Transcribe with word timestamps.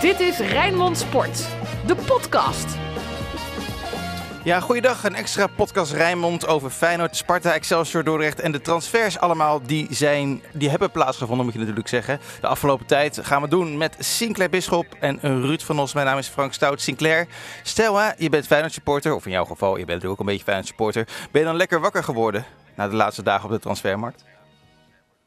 Dit 0.00 0.20
is 0.20 0.38
Rijnmond 0.38 0.98
Sport, 0.98 1.48
de 1.86 1.94
podcast. 2.06 2.78
Ja, 4.44 4.60
goeiedag. 4.60 5.04
Een 5.04 5.14
extra 5.14 5.46
podcast 5.46 5.92
Rijnmond 5.92 6.46
over 6.46 6.70
Feyenoord, 6.70 7.16
Sparta, 7.16 7.52
Excelsior, 7.52 8.04
Dordrecht 8.04 8.40
en 8.40 8.52
de 8.52 8.60
transfers 8.60 9.18
allemaal 9.18 9.62
die, 9.62 9.86
zijn, 9.90 10.42
die 10.52 10.70
hebben 10.70 10.90
plaatsgevonden, 10.90 11.44
moet 11.44 11.54
je 11.54 11.60
natuurlijk 11.60 11.88
zeggen. 11.88 12.18
De 12.40 12.46
afgelopen 12.46 12.86
tijd 12.86 13.18
gaan 13.22 13.42
we 13.42 13.48
doen 13.48 13.76
met 13.76 13.96
Sinclair 13.98 14.50
Bisschop 14.50 14.86
en 15.00 15.18
Ruud 15.20 15.60
van 15.60 15.78
Os. 15.78 15.94
Mijn 15.94 16.06
naam 16.06 16.18
is 16.18 16.28
Frank 16.28 16.52
Stout. 16.52 16.80
Sinclair, 16.80 17.26
stel 17.62 17.96
hè, 17.96 18.10
je 18.16 18.28
bent 18.28 18.46
Feyenoord 18.46 18.72
supporter, 18.72 19.14
of 19.14 19.24
in 19.24 19.32
jouw 19.32 19.44
geval, 19.44 19.70
je 19.70 19.84
bent 19.84 19.88
natuurlijk 19.88 20.12
ook 20.12 20.20
een 20.20 20.32
beetje 20.32 20.44
Feyenoord 20.44 20.68
supporter. 20.68 21.06
Ben 21.30 21.40
je 21.40 21.46
dan 21.46 21.56
lekker 21.56 21.80
wakker 21.80 22.04
geworden 22.04 22.44
na 22.76 22.88
de 22.88 22.96
laatste 22.96 23.22
dagen 23.22 23.44
op 23.44 23.50
de 23.50 23.58
transfermarkt? 23.58 24.24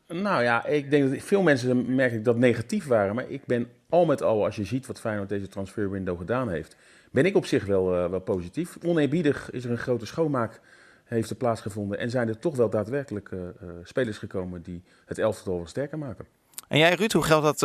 Nou 0.08 0.44
ja, 0.44 0.66
ik 0.66 0.90
denk 0.90 1.12
dat 1.12 1.24
veel 1.24 1.42
mensen 1.42 1.96
merk 1.96 2.14
ik 2.14 2.26
dat 2.26 2.38
negatief 2.38 2.86
waren. 2.86 3.16
Maar 3.16 3.30
ik 3.30 3.42
ben 3.46 3.68
al 3.94 4.06
met 4.06 4.22
al, 4.22 4.46
als 4.46 4.56
je 4.56 4.64
ziet 4.64 4.86
wat 4.86 5.00
Feyenoord 5.00 5.30
deze 5.30 5.48
transferwindow 5.48 6.18
gedaan 6.18 6.50
heeft, 6.50 6.76
ben 7.12 7.26
ik 7.26 7.36
op 7.36 7.46
zich 7.46 7.66
wel, 7.66 8.04
uh, 8.04 8.10
wel 8.10 8.20
positief. 8.20 8.78
Oneerbiedig 8.86 9.52
is 9.52 9.64
er 9.64 9.72
een 9.72 9.78
grote 9.78 10.06
schoonmaak 10.06 10.60
heeft 11.04 11.30
er 11.30 11.36
plaatsgevonden. 11.36 12.00
En 12.00 12.10
zijn 12.10 12.28
er 12.28 12.40
toch 12.40 12.56
wel 12.56 12.70
daadwerkelijk 12.70 13.30
uh, 13.32 13.40
uh, 13.40 13.70
spelers 13.84 14.18
gekomen 14.18 14.62
die 14.62 14.84
het 15.06 15.18
elftal 15.18 15.56
wel 15.56 15.68
sterker 15.68 15.98
maken. 15.98 16.26
En 16.68 16.78
jij 16.78 16.94
Ruud, 16.94 17.12
hoe 17.12 17.24
geldt 17.24 17.46
dat? 17.46 17.60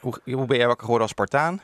hoe, 0.00 0.20
hoe 0.24 0.46
ben 0.46 0.56
jij 0.56 0.66
wakker 0.66 0.84
geworden 0.84 1.02
als 1.02 1.10
Spartaan? 1.10 1.60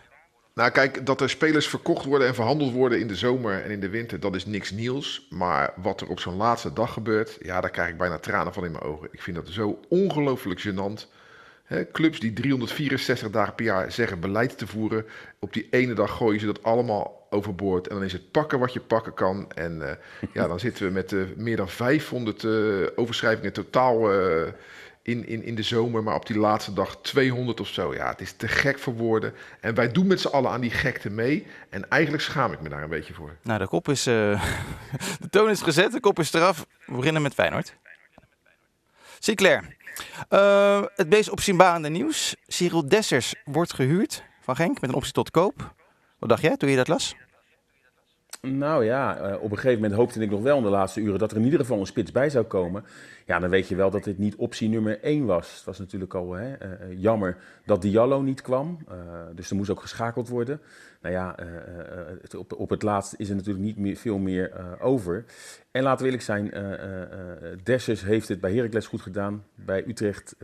Nou, 0.55 0.71
kijk, 0.71 1.07
dat 1.07 1.21
er 1.21 1.31
spelers 1.31 1.69
verkocht 1.69 2.05
worden 2.05 2.29
en 2.29 2.35
verhandeld 2.35 2.73
worden 2.73 3.01
in 3.01 3.09
de 3.09 3.17
zomer 3.17 3.63
en 3.63 3.71
in 3.71 3.81
de 3.81 3.89
winter, 3.89 4.21
dat 4.21 4.35
is 4.35 4.47
niks 4.47 4.71
nieuws. 4.71 5.27
Maar 5.31 5.73
wat 5.77 6.01
er 6.01 6.09
op 6.09 6.21
zo'n 6.21 6.37
laatste 6.37 6.73
dag 6.73 6.93
gebeurt, 6.93 7.39
ja, 7.41 7.61
daar 7.61 7.71
krijg 7.71 7.89
ik 7.89 7.99
bijna 7.99 8.19
tranen 8.19 8.53
van 8.53 8.65
in 8.65 8.73
mijn 8.73 8.85
ogen. 8.85 9.09
Ik 9.11 9.23
vind 9.23 9.37
dat 9.37 9.49
zo 9.49 9.81
ongelooflijk 9.89 10.61
gênant. 10.61 11.09
Clubs 11.93 12.21
die 12.21 12.33
364 12.33 13.31
dagen 13.31 13.55
per 13.55 13.65
jaar 13.65 13.93
zeggen 13.93 14.21
beleid 14.21 14.59
te 14.59 14.67
voeren, 14.67 15.05
op 15.39 15.53
die 15.53 15.67
ene 15.71 15.95
dag 15.95 16.17
gooien 16.17 16.41
ze 16.41 16.47
dat 16.47 16.63
allemaal 16.63 17.27
overboord. 17.31 17.89
En 17.89 17.95
dan 17.95 18.05
is 18.05 18.13
het 18.13 18.31
pakken 18.31 18.59
wat 18.59 18.73
je 18.73 18.81
pakken 18.81 19.15
kan. 19.15 19.51
En 19.55 19.79
uh, 19.81 19.91
ja, 20.35 20.47
dan 20.47 20.61
zitten 20.61 20.87
we 20.87 20.93
met 20.93 21.13
uh, 21.13 21.23
meer 21.37 21.57
dan 21.57 21.69
500 21.69 22.43
uh, 22.43 22.87
overschrijvingen 22.97 23.53
totaal 23.53 24.11
in, 25.03 25.27
in, 25.27 25.43
in 25.43 25.55
de 25.55 25.63
zomer, 25.63 26.03
maar 26.03 26.15
op 26.15 26.27
die 26.27 26.39
laatste 26.39 26.73
dag 26.73 26.97
200 27.03 27.61
of 27.61 27.69
zo. 27.69 27.95
Ja, 27.95 28.09
het 28.09 28.21
is 28.21 28.33
te 28.33 28.49
gek 28.49 28.79
voor 28.79 28.95
woorden. 28.95 29.35
En 29.61 29.75
wij 29.75 29.93
doen 29.93 30.07
met 30.07 30.21
z'n 30.21 30.29
allen 30.29 30.51
aan 30.51 30.61
die 30.61 30.71
gekte 30.71 31.11
mee. 31.11 31.47
En 31.69 31.89
eigenlijk 31.89 32.23
schaam 32.23 32.53
ik 32.53 32.61
me 32.61 32.69
daar 32.69 32.83
een 32.83 32.89
beetje 32.89 33.15
voor. 33.15 33.37
Nou, 33.43 33.59
de 33.59 33.69
kop 33.69 33.89
is. 33.89 34.03
De 35.21 35.29
toon 35.31 35.51
is 35.51 35.63
gezet, 35.63 35.93
de 35.93 36.01
kop 36.01 36.19
is 36.19 36.33
eraf. 36.33 36.67
We 36.87 36.95
beginnen 36.95 37.23
met 37.23 37.35
Feyenoord. 37.35 37.75
Sinclair. 39.25 39.77
Uh, 40.31 40.83
het 40.95 41.09
meest 41.09 41.31
opzienbarende 41.31 41.89
nieuws. 41.89 42.37
Cyril 42.47 42.89
Dessers 42.89 43.35
wordt 43.45 43.75
gehuurd 43.75 44.23
van 44.41 44.57
Genk 44.57 44.81
met 44.81 44.91
een 44.91 44.97
optie 44.97 45.13
tot 45.13 45.31
koop. 45.31 45.75
Wat 46.19 46.29
dacht 46.29 46.43
jij 46.43 46.57
toen 46.57 46.71
je 46.71 46.77
dat 46.77 46.89
las? 46.89 47.15
Nou 48.41 48.85
ja, 48.85 49.31
uh, 49.31 49.43
op 49.43 49.51
een 49.51 49.57
gegeven 49.57 49.81
moment 49.81 49.95
hoopte 49.95 50.21
ik 50.21 50.31
nog 50.31 50.43
wel 50.43 50.57
in 50.57 50.63
de 50.63 50.69
laatste 50.69 51.01
uren 51.01 51.19
dat 51.19 51.31
er 51.31 51.37
in 51.37 51.45
ieder 51.45 51.61
geval 51.61 51.81
een 51.81 51.87
spits 51.87 52.13
bij 52.13 52.31
zou 52.31 52.45
komen. 52.45 52.85
Ja, 53.27 53.39
dan 53.39 53.51
weet 53.51 53.69
je 53.69 53.77
wel 53.77 53.91
dat 53.91 54.05
dit 54.05 54.19
niet 54.19 54.37
optie 54.37 54.69
nummer 54.69 55.01
1 55.01 55.25
was. 55.25 55.55
Het 55.55 55.65
was 55.65 55.79
natuurlijk 55.79 56.15
al 56.15 56.33
hè, 56.33 56.49
uh, 56.49 57.01
jammer 57.01 57.37
dat 57.65 57.83
Diallo 57.83 58.23
niet 58.23 58.43
kwam. 58.43 58.79
Uh, 58.89 58.95
dus 59.35 59.51
er 59.51 59.57
moest 59.57 59.71
ook 59.71 59.81
geschakeld 59.81 60.29
worden. 60.29 60.61
Nou 61.01 61.15
ja, 61.15 61.37
op, 62.37 62.53
op, 62.53 62.71
het 62.71 62.83
laatst 62.83 63.15
is 63.17 63.29
er 63.29 63.35
natuurlijk 63.35 63.65
niet 63.65 63.77
meer, 63.77 63.97
veel 63.97 64.19
meer 64.19 64.53
over. 64.81 65.25
En 65.71 65.83
laten 65.83 65.99
we 65.99 66.05
eerlijk 66.05 66.23
zijn, 66.23 66.53
Dessers 67.63 68.03
heeft 68.03 68.29
het 68.29 68.41
bij 68.41 68.55
Heracles 68.55 68.87
goed 68.87 69.01
gedaan. 69.01 69.45
Bij 69.55 69.85
Utrecht 69.87 70.37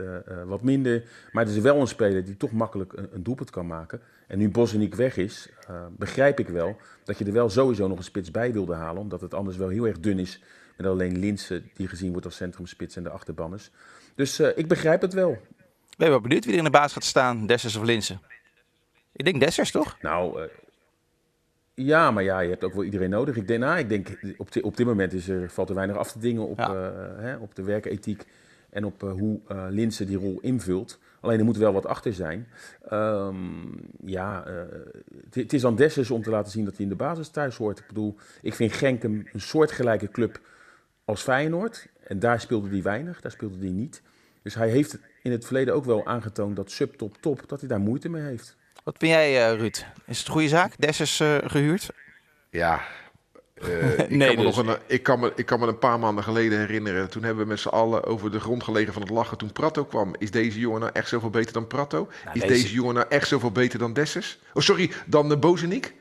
wat 0.45 0.61
minder. 0.61 1.03
Maar 1.31 1.45
het 1.45 1.55
is 1.55 1.61
wel 1.61 1.79
een 1.79 1.87
speler 1.87 2.25
die 2.25 2.37
toch 2.37 2.51
makkelijk 2.51 2.93
een, 2.93 3.07
een 3.11 3.23
doelpunt 3.23 3.49
kan 3.49 3.67
maken. 3.67 4.01
En 4.27 4.37
nu 4.37 4.49
Bosniek 4.49 4.95
weg 4.95 5.17
is, 5.17 5.49
begrijp 5.97 6.39
ik 6.39 6.47
wel 6.47 6.77
dat 7.03 7.17
je 7.17 7.25
er 7.25 7.33
wel 7.33 7.49
sowieso 7.49 7.87
nog 7.87 7.97
een 7.97 8.03
spits 8.03 8.31
bij 8.31 8.53
wilde 8.53 8.73
halen. 8.73 9.01
Omdat 9.01 9.21
het 9.21 9.33
anders 9.33 9.57
wel 9.57 9.69
heel 9.69 9.87
erg 9.87 9.99
dun 9.99 10.19
is 10.19 10.41
met 10.79 10.87
alleen 10.87 11.17
Linsen, 11.17 11.69
die 11.73 11.87
gezien 11.87 12.11
wordt 12.11 12.25
als 12.25 12.35
centrumspits 12.35 12.95
en 12.95 13.03
de 13.03 13.09
achterbanners. 13.09 13.71
Dus 14.15 14.39
uh, 14.39 14.47
ik 14.55 14.67
begrijp 14.67 15.01
het 15.01 15.13
wel. 15.13 15.37
Ben 15.97 16.07
je 16.07 16.09
wel 16.09 16.21
benieuwd 16.21 16.43
wie 16.43 16.53
er 16.53 16.59
in 16.59 16.63
de 16.63 16.69
baas 16.69 16.93
gaat 16.93 17.03
staan, 17.03 17.45
Dessers 17.45 17.75
of 17.75 17.83
Linsen? 17.83 18.21
Ik 19.11 19.25
denk 19.25 19.39
Dessers, 19.39 19.71
toch? 19.71 19.97
Nou, 20.01 20.41
uh, 20.41 20.47
ja, 21.73 22.11
maar 22.11 22.23
ja, 22.23 22.39
je 22.39 22.49
hebt 22.49 22.63
ook 22.63 22.73
wel 22.73 22.83
iedereen 22.83 23.09
nodig. 23.09 23.35
Ik 23.35 23.47
denk, 23.47 23.59
nou, 23.59 23.77
ik 23.77 23.89
denk 23.89 24.19
op, 24.37 24.49
op 24.61 24.77
dit 24.77 24.85
moment 24.85 25.13
is 25.13 25.29
er, 25.29 25.49
valt 25.49 25.69
er 25.69 25.75
weinig 25.75 25.97
af 25.97 26.11
te 26.11 26.19
dingen 26.19 26.47
op, 26.47 26.57
ja. 26.57 26.73
uh, 26.73 27.21
hè, 27.21 27.35
op 27.35 27.55
de 27.55 27.63
werkethiek 27.63 28.25
en 28.69 28.85
op 28.85 29.01
hoe 29.01 29.39
Linsen 29.69 30.07
die 30.07 30.17
rol 30.17 30.39
invult. 30.41 30.99
Alleen 31.19 31.39
er 31.39 31.45
moet 31.45 31.57
wel 31.57 31.73
wat 31.73 31.85
achter 31.85 32.13
zijn. 32.13 32.47
Um, 32.93 33.79
ja, 34.05 34.43
het 35.31 35.53
is 35.53 35.65
aan 35.65 35.75
Dessers 35.75 36.11
om 36.11 36.23
te 36.23 36.29
laten 36.29 36.51
zien 36.51 36.65
dat 36.65 36.75
hij 36.75 36.83
in 36.83 36.89
de 36.89 36.95
basis 36.95 37.29
thuis 37.29 37.57
hoort. 37.57 37.79
Ik 37.79 37.87
bedoel, 37.87 38.15
ik 38.41 38.53
vind 38.53 38.73
Genk 38.73 39.03
een, 39.03 39.27
een 39.33 39.41
soortgelijke 39.41 40.09
club 40.09 40.39
als 41.09 41.21
Feyenoord. 41.21 41.87
En 42.03 42.19
daar 42.19 42.41
speelde 42.41 42.69
hij 42.69 42.81
weinig, 42.81 43.21
daar 43.21 43.31
speelde 43.31 43.57
hij 43.59 43.69
niet. 43.69 44.01
Dus 44.41 44.55
hij 44.55 44.69
heeft 44.69 44.97
in 45.23 45.31
het 45.31 45.45
verleden 45.45 45.73
ook 45.73 45.85
wel 45.85 46.05
aangetoond 46.05 46.55
dat 46.55 46.71
subtop 46.71 47.17
top, 47.19 47.43
dat 47.47 47.59
hij 47.59 47.69
daar 47.69 47.79
moeite 47.79 48.09
mee 48.09 48.21
heeft. 48.21 48.55
Wat 48.83 48.97
ben 48.97 49.09
jij, 49.09 49.51
uh, 49.51 49.59
Ruud? 49.59 49.85
Is 50.05 50.17
het 50.17 50.27
een 50.27 50.33
goede 50.33 50.47
zaak? 50.47 50.73
Dessers 50.77 51.19
uh, 51.19 51.37
gehuurd? 51.43 51.89
Ja. 52.49 52.81
Uh, 53.63 53.99
ik, 53.99 54.09
nee, 54.09 54.27
kan 54.27 54.37
me 54.37 54.43
dus. 54.43 54.55
nog 54.55 54.67
een, 54.67 54.77
ik, 54.85 55.03
kan 55.03 55.19
me, 55.19 55.31
ik 55.35 55.45
kan 55.45 55.59
me 55.59 55.67
een 55.67 55.79
paar 55.79 55.99
maanden 55.99 56.23
geleden 56.23 56.59
herinneren. 56.59 57.09
Toen 57.09 57.23
hebben 57.23 57.43
we 57.43 57.49
met 57.49 57.59
z'n 57.59 57.67
allen 57.67 58.05
over 58.05 58.31
de 58.31 58.39
grond 58.39 58.63
gelegen 58.63 58.93
van 58.93 59.01
het 59.01 59.11
lachen 59.11 59.37
toen 59.37 59.51
Prato 59.51 59.85
kwam. 59.85 60.15
Is 60.17 60.31
deze 60.31 60.59
jongen 60.59 60.79
nou 60.79 60.91
echt 60.93 61.07
zoveel 61.07 61.29
beter 61.29 61.53
dan 61.53 61.67
Prato? 61.67 62.07
Nou, 62.25 62.35
is 62.35 62.41
deze... 62.41 62.53
deze... 62.53 62.73
jongen 62.73 62.93
nou 62.93 63.07
echt 63.09 63.27
zoveel 63.27 63.51
beter 63.51 63.79
dan 63.79 63.93
Dessers? 63.93 64.39
Oh, 64.53 64.63
sorry, 64.63 64.91
dan 65.05 65.29
de 65.29 65.37
Bozenik? 65.37 65.93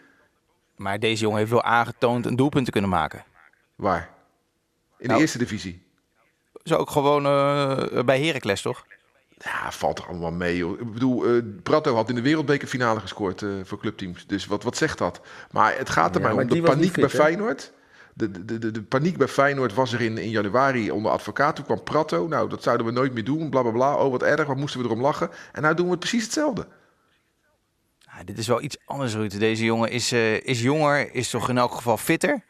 Maar 0.76 0.98
deze 0.98 1.22
jongen 1.22 1.38
heeft 1.38 1.50
wel 1.50 1.62
aangetoond 1.62 2.26
een 2.26 2.36
doelpunt 2.36 2.64
te 2.64 2.70
kunnen 2.70 2.90
maken. 2.90 3.24
Waar? 3.74 4.16
In 4.98 5.06
nou, 5.06 5.14
de 5.14 5.20
eerste 5.20 5.38
divisie. 5.38 5.86
Zo 6.64 6.74
ook 6.74 6.90
gewoon 6.90 7.26
uh, 7.26 8.02
bij 8.04 8.24
Heracles, 8.24 8.62
toch? 8.62 8.86
Ja, 9.38 9.72
valt 9.72 9.98
er 9.98 10.06
allemaal 10.06 10.32
mee. 10.32 10.56
Joh. 10.56 10.80
Ik 10.80 10.92
bedoel, 10.92 11.28
uh, 11.28 11.42
Prato 11.62 11.94
had 11.94 12.08
in 12.08 12.14
de 12.14 12.22
wereldbekerfinale 12.22 13.00
gescoord 13.00 13.42
uh, 13.42 13.50
voor 13.64 13.78
clubteams. 13.78 14.26
Dus 14.26 14.46
wat, 14.46 14.62
wat 14.62 14.76
zegt 14.76 14.98
dat? 14.98 15.20
Maar 15.50 15.76
het 15.76 15.90
gaat 15.90 16.14
er 16.14 16.20
ja, 16.20 16.26
maar 16.26 16.42
om 16.42 16.48
de 16.48 16.62
paniek 16.62 16.92
fit, 16.92 17.00
bij 17.00 17.08
Feyenoord. 17.08 17.72
De, 18.14 18.44
de, 18.44 18.58
de, 18.58 18.70
de, 18.70 18.82
paniek 18.82 19.16
bij 19.16 19.28
Feyenoord 19.28 19.74
was 19.74 19.92
er 19.92 20.00
in, 20.00 20.18
in 20.18 20.30
januari 20.30 20.90
onder 20.90 21.12
advocaat. 21.12 21.56
Toen 21.56 21.64
kwam 21.64 21.82
Prato. 21.82 22.26
Nou, 22.26 22.48
dat 22.48 22.62
zouden 22.62 22.86
we 22.86 22.92
nooit 22.92 23.14
meer 23.14 23.24
doen. 23.24 23.50
Bla 23.50 23.62
bla 23.62 23.70
bla. 23.70 23.96
Oh, 23.96 24.10
wat 24.10 24.22
erg. 24.22 24.46
Wat 24.46 24.56
moesten 24.56 24.80
we 24.80 24.86
erom 24.86 25.00
lachen? 25.00 25.30
En 25.52 25.62
nou 25.62 25.74
doen 25.74 25.90
we 25.90 25.98
precies 25.98 26.22
hetzelfde. 26.24 26.66
Ja, 27.98 28.24
dit 28.24 28.38
is 28.38 28.46
wel 28.46 28.62
iets 28.62 28.76
anders, 28.84 29.14
Ruud. 29.14 29.38
Deze 29.38 29.64
jongen 29.64 29.90
is, 29.90 30.12
uh, 30.12 30.40
is 30.40 30.62
jonger, 30.62 31.14
is 31.14 31.30
toch 31.30 31.48
in 31.48 31.58
elk 31.58 31.74
geval 31.74 31.96
fitter. 31.96 32.44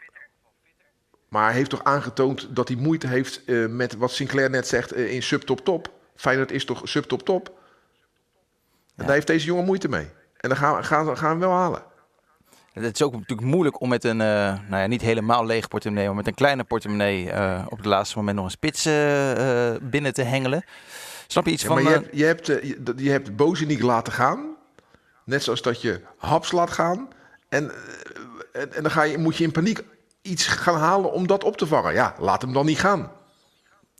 Maar 1.29 1.45
hij 1.45 1.55
heeft 1.55 1.71
toch 1.71 1.85
aangetoond 1.85 2.47
dat 2.51 2.69
hij 2.69 2.77
moeite 2.77 3.07
heeft 3.07 3.43
uh, 3.47 3.67
met 3.69 3.97
wat 3.97 4.11
Sinclair 4.11 4.51
net 4.51 4.67
zegt 4.67 4.97
uh, 4.97 5.13
in 5.13 5.23
subtop-top. 5.23 5.93
Feyenoord 6.17 6.53
is 6.53 6.65
toch 6.65 6.81
subtop-top? 6.85 7.47
En 7.47 7.55
ja. 8.95 9.05
daar 9.05 9.15
heeft 9.15 9.27
deze 9.27 9.47
jongen 9.47 9.65
moeite 9.65 9.89
mee. 9.89 10.09
En 10.37 10.49
dan 10.49 10.59
gaan 10.59 10.77
we, 10.77 10.83
gaan, 10.83 11.17
gaan 11.17 11.39
we 11.39 11.47
wel 11.47 11.55
halen. 11.55 11.83
Het 12.73 12.95
is 12.95 13.03
ook 13.03 13.13
natuurlijk 13.13 13.49
moeilijk 13.49 13.81
om 13.81 13.89
met 13.89 14.05
een, 14.05 14.21
uh, 14.21 14.27
nou 14.69 14.77
ja, 14.77 14.87
niet 14.87 15.01
helemaal 15.01 15.47
leeg 15.47 15.69
portemonnee, 15.69 16.07
maar 16.07 16.15
met 16.15 16.27
een 16.27 16.35
kleine 16.35 16.65
portemonnee 16.65 17.27
op 17.69 17.77
het 17.77 17.87
laatste 17.87 18.17
moment 18.19 18.37
nog 18.37 18.45
een 18.45 18.51
spits 18.51 18.85
binnen 19.91 20.13
te 20.13 20.23
hengelen. 20.23 20.65
Snap 21.27 21.45
je 21.45 21.51
iets 21.51 21.63
ja, 21.63 21.69
van... 21.69 21.83
Maar 21.83 21.93
je 21.93 21.99
hebt, 21.99 22.17
je 22.17 22.25
hebt, 22.25 22.47
je, 22.47 22.93
je 22.97 23.11
hebt 23.11 23.37
Bozeniek 23.37 23.83
laten 23.83 24.13
gaan. 24.13 24.57
Net 25.25 25.43
zoals 25.43 25.63
dat 25.63 25.83
je 25.83 26.01
Haps 26.17 26.53
laat 26.53 26.71
gaan. 26.71 27.09
En, 27.49 27.73
en, 28.53 28.73
en 28.73 28.83
dan 28.83 28.91
ga 28.91 29.03
je, 29.03 29.19
moet 29.19 29.37
je 29.37 29.45
in 29.45 29.53
paniek 29.53 29.83
iets 30.23 30.47
gaan 30.47 30.77
halen 30.77 31.13
om 31.13 31.27
dat 31.27 31.45
op 31.45 31.57
te 31.57 31.67
vangen. 31.67 31.93
Ja, 31.93 32.15
laat 32.19 32.43
hem 32.43 32.53
dan 32.53 32.67
niet 32.67 32.79
gaan. 32.79 33.11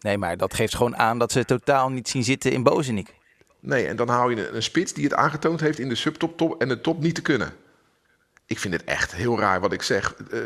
Nee, 0.01 0.19
maar 0.19 0.37
dat 0.37 0.55
geeft 0.55 0.75
gewoon 0.75 0.97
aan 0.97 1.19
dat 1.19 1.33
ze 1.33 1.45
totaal 1.45 1.91
niet 1.91 2.09
zien 2.09 2.25
zitten 2.25 2.53
in 2.53 2.63
Bozenik. 2.63 3.15
Nee, 3.61 3.87
en 3.87 3.97
dan 3.97 4.09
haal 4.09 4.29
je 4.31 4.49
een, 4.49 4.63
spits 4.63 4.93
die 4.93 5.05
het 5.05 5.15
aangetoond 5.15 5.61
heeft 5.61 5.79
in 5.79 5.89
de 5.89 5.95
subtop 5.95 6.37
top 6.37 6.61
en 6.61 6.69
de 6.69 6.81
top 6.81 7.01
niet 7.01 7.15
te 7.15 7.23
kunnen. 7.23 7.53
Ik 8.47 8.59
vind 8.59 8.75
het 8.75 8.85
echt 8.85 9.15
heel 9.15 9.39
raar 9.39 9.61
wat 9.61 9.73
ik 9.73 9.83
zeg. 9.83 10.15
Uh, 10.33 10.41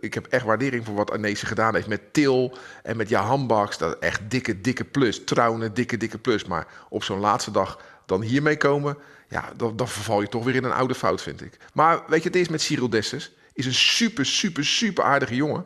ik 0.00 0.14
heb 0.14 0.26
echt 0.26 0.44
waardering 0.44 0.84
voor 0.84 0.94
wat 0.94 1.10
Arnezen 1.10 1.48
gedaan 1.48 1.74
heeft 1.74 1.86
met 1.86 2.12
Til 2.12 2.58
en 2.82 2.96
met 2.96 3.08
Jahan 3.08 3.46
Baks. 3.46 3.78
Dat 3.78 3.98
echt 3.98 4.30
dikke, 4.30 4.60
dikke 4.60 4.84
plus. 4.84 5.24
Trouwen, 5.24 5.74
dikke, 5.74 5.96
dikke 5.96 6.18
plus. 6.18 6.44
Maar 6.44 6.66
op 6.88 7.04
zo'n 7.04 7.20
laatste 7.20 7.50
dag 7.50 7.80
dan 8.06 8.22
hiermee 8.22 8.56
komen... 8.56 8.96
Ja, 9.30 9.52
dan, 9.56 9.76
dan 9.76 9.88
verval 9.88 10.20
je 10.20 10.28
toch 10.28 10.44
weer 10.44 10.54
in 10.54 10.64
een 10.64 10.72
oude 10.72 10.94
fout, 10.94 11.22
vind 11.22 11.42
ik. 11.42 11.56
Maar 11.72 12.02
weet 12.06 12.22
je, 12.22 12.28
het 12.28 12.38
is 12.38 12.48
met 12.48 12.60
Cyril 12.60 12.90
Dessers 12.90 13.32
is 13.58 13.66
een 13.66 13.74
super, 13.74 14.26
super, 14.26 14.64
super 14.64 15.04
aardige 15.04 15.34
jongen. 15.34 15.64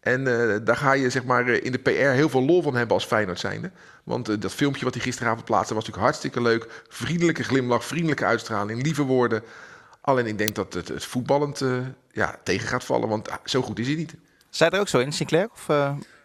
En 0.00 0.20
uh, 0.20 0.56
daar 0.64 0.76
ga 0.76 0.92
je 0.92 1.10
zeg 1.10 1.24
maar, 1.24 1.48
in 1.48 1.72
de 1.72 1.78
PR 1.78 1.90
heel 1.90 2.28
veel 2.28 2.42
lol 2.42 2.62
van 2.62 2.74
hebben 2.74 2.94
als 2.94 3.04
Feyenoord 3.04 3.38
zijnde. 3.38 3.70
Want 4.04 4.28
uh, 4.28 4.36
dat 4.38 4.54
filmpje 4.54 4.84
wat 4.84 4.94
hij 4.94 5.02
gisteravond 5.02 5.44
plaatste 5.44 5.74
was 5.74 5.84
natuurlijk 5.84 6.12
hartstikke 6.12 6.42
leuk. 6.42 6.82
Vriendelijke 6.88 7.44
glimlach, 7.44 7.84
vriendelijke 7.84 8.24
uitstraling, 8.24 8.82
lieve 8.82 9.02
woorden. 9.02 9.42
Alleen 10.00 10.26
ik 10.26 10.38
denk 10.38 10.54
dat 10.54 10.74
het, 10.74 10.88
het 10.88 11.04
voetballend 11.04 11.60
uh, 11.60 11.78
ja, 12.12 12.38
tegen 12.42 12.68
gaat 12.68 12.84
vallen, 12.84 13.08
want 13.08 13.28
zo 13.44 13.62
goed 13.62 13.78
is 13.78 13.86
hij 13.86 13.96
niet. 13.96 14.14
Zij 14.50 14.70
er 14.70 14.80
ook 14.80 14.88
zo 14.88 14.98
in, 14.98 15.12
Sinclair? 15.12 15.48
Of, 15.52 15.66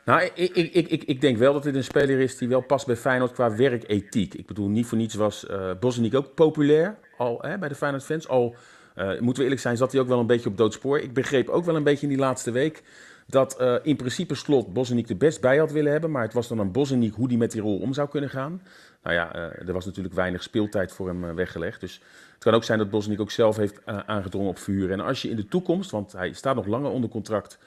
nou, 0.05 0.29
ik, 0.33 0.55
ik, 0.55 0.87
ik, 0.87 1.03
ik 1.03 1.21
denk 1.21 1.37
wel 1.37 1.53
dat 1.53 1.63
dit 1.63 1.75
een 1.75 1.83
speler 1.83 2.19
is 2.19 2.37
die 2.37 2.47
wel 2.47 2.61
past 2.61 2.85
bij 2.85 2.95
Feyenoord 2.95 3.31
qua 3.31 3.55
werkethiek. 3.55 4.33
Ik 4.33 4.45
bedoel, 4.45 4.67
niet 4.67 4.85
voor 4.85 4.97
niets 4.97 5.13
was 5.15 5.45
uh, 5.51 5.71
Bosniek 5.79 6.15
ook 6.15 6.33
populair 6.33 6.97
al 7.17 7.37
hè, 7.41 7.57
bij 7.57 7.69
de 7.69 7.75
Feyenoord 7.75 8.03
fans. 8.03 8.27
Al, 8.27 8.55
moeten 8.95 9.35
we 9.35 9.43
eerlijk 9.43 9.61
zijn, 9.61 9.77
zat 9.77 9.91
hij 9.91 10.01
ook 10.01 10.07
wel 10.07 10.19
een 10.19 10.27
beetje 10.27 10.49
op 10.49 10.57
doodspoor. 10.57 10.99
Ik 10.99 11.13
begreep 11.13 11.49
ook 11.49 11.65
wel 11.65 11.75
een 11.75 11.83
beetje 11.83 12.07
in 12.07 12.11
die 12.11 12.21
laatste 12.21 12.51
week 12.51 12.83
dat 13.27 13.61
uh, 13.61 13.75
in 13.83 13.95
principe 13.95 14.35
Slot 14.35 14.73
Bosniek 14.73 15.09
er 15.09 15.17
best 15.17 15.41
bij 15.41 15.57
had 15.57 15.71
willen 15.71 15.91
hebben. 15.91 16.11
Maar 16.11 16.23
het 16.23 16.33
was 16.33 16.47
dan 16.47 16.59
aan 16.59 16.71
Bosniek 16.71 17.15
hoe 17.15 17.27
die 17.27 17.37
met 17.37 17.51
die 17.51 17.61
rol 17.61 17.79
om 17.79 17.93
zou 17.93 18.09
kunnen 18.09 18.29
gaan. 18.29 18.61
Nou 19.03 19.15
ja, 19.15 19.35
uh, 19.35 19.67
er 19.67 19.73
was 19.73 19.85
natuurlijk 19.85 20.15
weinig 20.15 20.43
speeltijd 20.43 20.91
voor 20.91 21.07
hem 21.07 21.35
weggelegd. 21.35 21.79
Dus 21.79 22.01
het 22.33 22.43
kan 22.43 22.53
ook 22.53 22.63
zijn 22.63 22.77
dat 22.77 22.89
Bosniek 22.89 23.19
ook 23.19 23.31
zelf 23.31 23.57
heeft 23.57 23.85
aangedrongen 23.85 24.49
op 24.49 24.57
vuur. 24.57 24.91
En 24.91 24.99
als 24.99 25.21
je 25.21 25.29
in 25.29 25.35
de 25.35 25.47
toekomst, 25.47 25.91
want 25.91 26.11
hij 26.11 26.33
staat 26.33 26.55
nog 26.55 26.65
langer 26.65 26.91
onder 26.91 27.09
contract... 27.09 27.59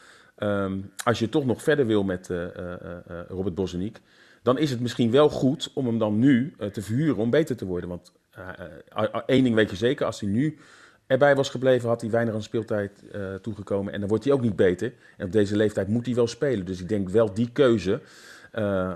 Um, 0.43 0.93
als 1.05 1.19
je 1.19 1.29
toch 1.29 1.45
nog 1.45 1.63
verder 1.63 1.87
wil 1.87 2.05
met 2.05 2.31
Robert 3.29 3.55
Bosniek 3.55 4.01
dan 4.43 4.59
is 4.59 4.71
het 4.71 4.81
misschien 4.81 5.11
wel 5.11 5.29
goed 5.29 5.71
om 5.75 5.87
hem 5.87 5.99
dan 5.99 6.19
nu 6.19 6.55
te 6.73 6.83
verhuren 6.83 7.17
om 7.17 7.31
beter 7.31 7.57
te 7.57 7.65
worden. 7.65 7.89
Want 7.89 8.13
één 9.27 9.45
ding 9.45 9.55
weet 9.55 9.71
je 9.71 9.77
zeker, 9.77 10.07
als 10.07 10.21
hij 10.21 10.31
nu 10.31 10.59
erbij 11.09 11.37
was 11.37 11.49
gebleven, 11.51 11.89
had 11.89 12.01
hij 12.01 12.11
weinig 12.11 12.35
aan 12.35 12.43
speeltijd 12.43 13.03
uh, 13.15 13.35
toegekomen. 13.35 13.93
En 13.93 14.01
dan 14.01 14.09
wordt 14.09 14.25
hij 14.25 14.33
ook 14.33 14.41
niet 14.41 14.57
beter. 14.57 14.93
En 15.17 15.27
op 15.27 15.33
deze 15.33 15.57
leeftijd 15.57 15.89
moet 15.89 16.07
hij 16.07 16.15
wel 16.15 16.27
spelen. 16.27 16.67
Dus 16.67 16.81
ik 16.81 16.89
denk 16.89 17.09
wel 17.09 17.35
die 17.35 17.51
keuze. 17.53 18.01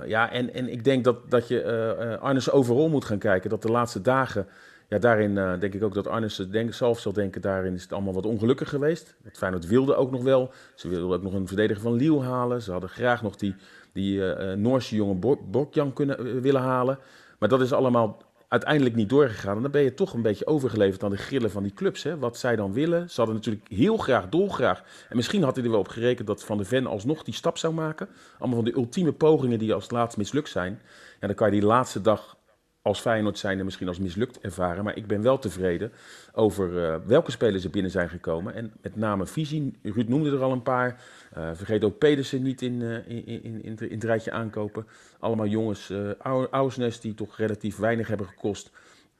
ja, 0.06 0.30
en, 0.30 0.54
en 0.54 0.68
ik 0.68 0.84
denk 0.84 1.04
dat, 1.04 1.30
dat 1.30 1.48
je 1.48 2.18
Arnes 2.20 2.50
overal 2.50 2.88
moet 2.88 3.04
gaan 3.04 3.18
kijken. 3.18 3.50
Dat 3.50 3.62
de 3.62 3.70
laatste 3.70 4.00
dagen 4.00 4.46
ja, 4.92 4.98
daarin 4.98 5.36
uh, 5.36 5.60
denk 5.60 5.74
ik 5.74 5.82
ook 5.82 5.94
dat 5.94 6.06
Arnes 6.06 6.36
denk, 6.36 6.74
zelf 6.74 7.00
zal 7.00 7.12
denken, 7.12 7.40
daarin 7.40 7.74
is 7.74 7.82
het 7.82 7.92
allemaal 7.92 8.12
wat 8.12 8.26
ongelukkig 8.26 8.68
geweest. 8.68 9.14
Het 9.22 9.38
Feyenoord 9.38 9.66
wilde 9.66 9.94
ook 9.94 10.10
nog 10.10 10.22
wel. 10.22 10.52
Ze 10.74 10.88
wilden 10.88 11.16
ook 11.16 11.22
nog 11.22 11.32
een 11.32 11.46
verdediger 11.46 11.82
van 11.82 11.92
Liel 11.92 12.22
halen. 12.22 12.62
Ze 12.62 12.70
hadden 12.70 12.90
graag 12.90 13.22
nog 13.22 13.36
die, 13.36 13.54
die 13.92 14.18
uh, 14.18 14.52
Noorse 14.52 14.94
jongen 14.94 15.18
Bokjan 15.50 15.92
kunnen 15.92 16.26
uh, 16.26 16.40
willen 16.40 16.60
halen. 16.60 16.98
Maar 17.38 17.48
dat 17.48 17.60
is 17.60 17.72
allemaal 17.72 18.22
uiteindelijk 18.52 18.94
niet 18.94 19.08
doorgegaan. 19.08 19.56
En 19.56 19.62
dan 19.62 19.70
ben 19.70 19.82
je 19.82 19.94
toch 19.94 20.12
een 20.12 20.22
beetje 20.22 20.46
overgeleverd 20.46 21.02
aan 21.02 21.10
de 21.10 21.16
grillen 21.16 21.50
van 21.50 21.62
die 21.62 21.74
clubs. 21.74 22.02
Hè? 22.02 22.18
Wat 22.18 22.36
zij 22.36 22.56
dan 22.56 22.72
willen. 22.72 23.10
Ze 23.10 23.16
hadden 23.16 23.34
natuurlijk 23.34 23.68
heel 23.68 23.96
graag, 23.96 24.28
dolgraag. 24.28 24.82
En 25.08 25.16
misschien 25.16 25.42
had 25.42 25.56
hij 25.56 25.64
er 25.64 25.70
wel 25.70 25.80
op 25.80 25.88
gerekend 25.88 26.26
dat 26.26 26.44
Van 26.44 26.58
de 26.58 26.64
Ven 26.64 26.86
alsnog 26.86 27.22
die 27.22 27.34
stap 27.34 27.58
zou 27.58 27.74
maken. 27.74 28.08
Allemaal 28.38 28.56
van 28.56 28.64
die 28.64 28.76
ultieme 28.76 29.12
pogingen 29.12 29.58
die 29.58 29.74
als 29.74 29.90
laatst 29.90 30.16
mislukt 30.16 30.48
zijn. 30.48 30.80
En 31.20 31.26
dan 31.26 31.36
kan 31.36 31.46
je 31.46 31.60
die 31.60 31.68
laatste 31.68 32.00
dag 32.00 32.36
als 32.82 33.00
Feyenoord 33.00 33.38
zijn 33.38 33.58
er 33.58 33.64
misschien 33.64 33.88
als 33.88 33.98
mislukt 33.98 34.40
ervaren. 34.40 34.84
Maar 34.84 34.96
ik 34.96 35.06
ben 35.06 35.22
wel 35.22 35.38
tevreden 35.38 35.92
over 36.32 36.72
uh, 36.72 36.94
welke 37.06 37.30
spelers 37.30 37.64
er 37.64 37.70
binnen 37.70 37.90
zijn 37.90 38.08
gekomen. 38.08 38.54
En 38.54 38.72
met 38.82 38.96
name 38.96 39.26
visie. 39.26 39.78
Ruud 39.82 40.08
noemde 40.08 40.30
er 40.30 40.42
al 40.42 40.52
een 40.52 40.62
paar. 40.62 41.00
Uh, 41.38 41.48
vergeet 41.54 41.84
ook 41.84 41.98
Pedersen 41.98 42.42
niet 42.42 42.62
in, 42.62 42.80
uh, 42.80 42.94
in, 42.94 43.26
in, 43.26 43.42
in, 43.44 43.78
in, 43.78 43.94
het 43.94 44.04
rijtje 44.04 44.32
aankopen. 44.32 44.86
Allemaal 45.18 45.46
jongens, 45.46 45.90
uh, 45.90 46.10
Oudsnes 46.50 47.00
die 47.00 47.14
toch 47.14 47.36
relatief 47.36 47.76
weinig 47.76 48.08
hebben 48.08 48.26
gekost. 48.26 48.70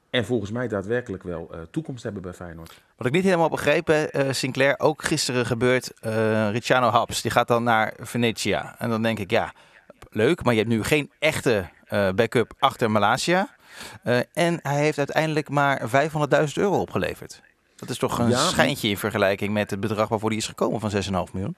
En 0.09 0.25
volgens 0.25 0.51
mij 0.51 0.67
daadwerkelijk 0.67 1.23
wel 1.23 1.51
toekomst 1.71 2.03
hebben 2.03 2.21
bij 2.21 2.33
Feyenoord. 2.33 2.81
Wat 2.97 3.07
ik 3.07 3.13
niet 3.13 3.23
helemaal 3.23 3.49
begrepen, 3.49 4.09
Sinclair, 4.35 4.79
ook 4.79 5.03
gisteren 5.03 5.45
gebeurt. 5.45 5.91
Ricciano 6.51 6.89
Haps, 6.89 7.21
die 7.21 7.31
gaat 7.31 7.47
dan 7.47 7.63
naar 7.63 7.93
Venetia. 7.99 8.79
En 8.79 8.89
dan 8.89 9.01
denk 9.01 9.19
ik, 9.19 9.31
ja, 9.31 9.53
leuk. 10.09 10.43
Maar 10.43 10.53
je 10.53 10.59
hebt 10.59 10.71
nu 10.71 10.83
geen 10.83 11.11
echte 11.19 11.69
backup 12.15 12.53
achter 12.59 12.91
Malasia. 12.91 13.55
en 14.33 14.59
hij 14.61 14.79
heeft 14.79 14.97
uiteindelijk 14.97 15.49
maar 15.49 15.81
500.000 15.81 16.53
euro 16.53 16.79
opgeleverd. 16.79 17.41
Dat 17.75 17.89
is 17.89 17.97
toch 17.97 18.19
een 18.19 18.29
ja, 18.29 18.37
schijntje 18.37 18.87
in 18.87 18.97
vergelijking 18.97 19.53
met 19.53 19.69
het 19.69 19.79
bedrag 19.79 20.07
waarvoor 20.07 20.29
hij 20.29 20.37
is 20.37 20.47
gekomen 20.47 20.79
van 20.79 20.91
6,5 20.91 21.33
miljoen? 21.33 21.55